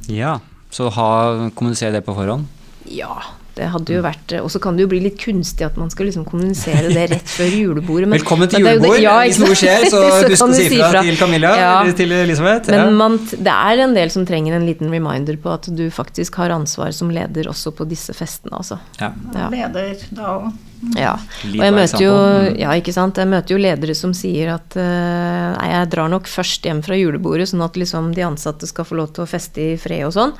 [0.08, 0.38] Ja,
[0.72, 1.10] så ha,
[1.52, 2.48] kommunisere det på forhånd?
[2.88, 3.20] Ja,
[3.56, 6.10] det hadde jo vært Og så kan det jo bli litt kunstig at man skal
[6.10, 8.10] liksom kommunisere det rett før julebordet.
[8.10, 8.98] Men, Velkommen til julebord.
[9.00, 11.72] Ja, Hvis noe skjer, så husk å si fra til Camilla ja.
[11.80, 12.72] eller til Elisabeth.
[12.72, 16.36] Men man, det er en del som trenger en liten reminder på at du faktisk
[16.42, 18.80] har ansvar som leder også på disse festene, altså.
[19.00, 19.12] Ja.
[19.52, 20.54] Leder da òg.
[20.94, 21.14] Ja.
[21.16, 22.12] Og jeg møter jo,
[22.60, 23.18] ja, ikke sant?
[23.18, 26.98] jeg møter jo ledere som sier at uh, nei, jeg drar nok først hjem fra
[26.98, 30.14] julebordet, sånn at liksom de ansatte skal få lov til å feste i fred og
[30.14, 30.34] sånn.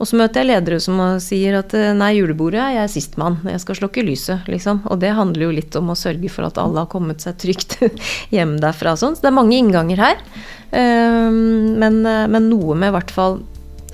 [0.00, 3.38] Og så møter jeg ledere som sier at uh, nei, julebordet jeg, jeg er sistmann.
[3.46, 4.82] Jeg skal slokke lyset, liksom.
[4.90, 7.78] Og det handler jo litt om å sørge for at alle har kommet seg trygt
[8.34, 8.96] hjem derfra.
[8.98, 9.16] Sånn.
[9.16, 10.22] Så det er mange innganger her.
[10.76, 13.40] Ehm, men, men noe med i hvert fall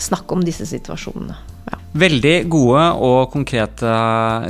[0.03, 1.52] snakk om disse situasjonene.
[1.93, 3.91] Veldig gode og konkrete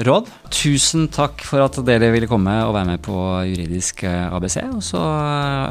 [0.07, 0.29] råd.
[0.55, 3.17] Tusen takk for at dere ville komme og være med på
[3.49, 4.61] Juridisk ABC.
[4.71, 5.03] Og så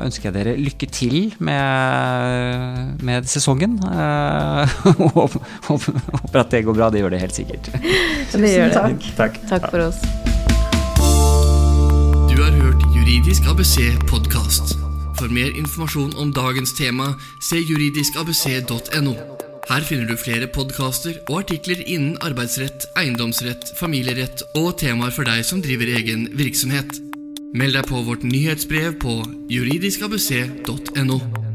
[0.04, 3.80] ønsker jeg dere lykke til med, med sesongen.
[5.16, 6.90] Håper, håper at det går bra.
[6.92, 7.72] Det gjør det helt sikkert.
[8.32, 8.76] Det gjør det.
[8.76, 9.08] takk.
[9.18, 9.40] Takk.
[9.48, 10.02] Takk for oss.
[12.32, 13.78] Du har hørt Juridisk ABC
[14.12, 14.76] podkast.
[15.20, 19.41] For mer informasjon om dagens tema, se juridiskabc.no.
[19.70, 25.46] Her finner du flere podkaster og artikler innen arbeidsrett, eiendomsrett, familierett og temaer for deg
[25.48, 26.98] som driver egen virksomhet.
[27.54, 29.20] Meld deg på vårt nyhetsbrev på
[29.52, 31.51] juridiskabc.no.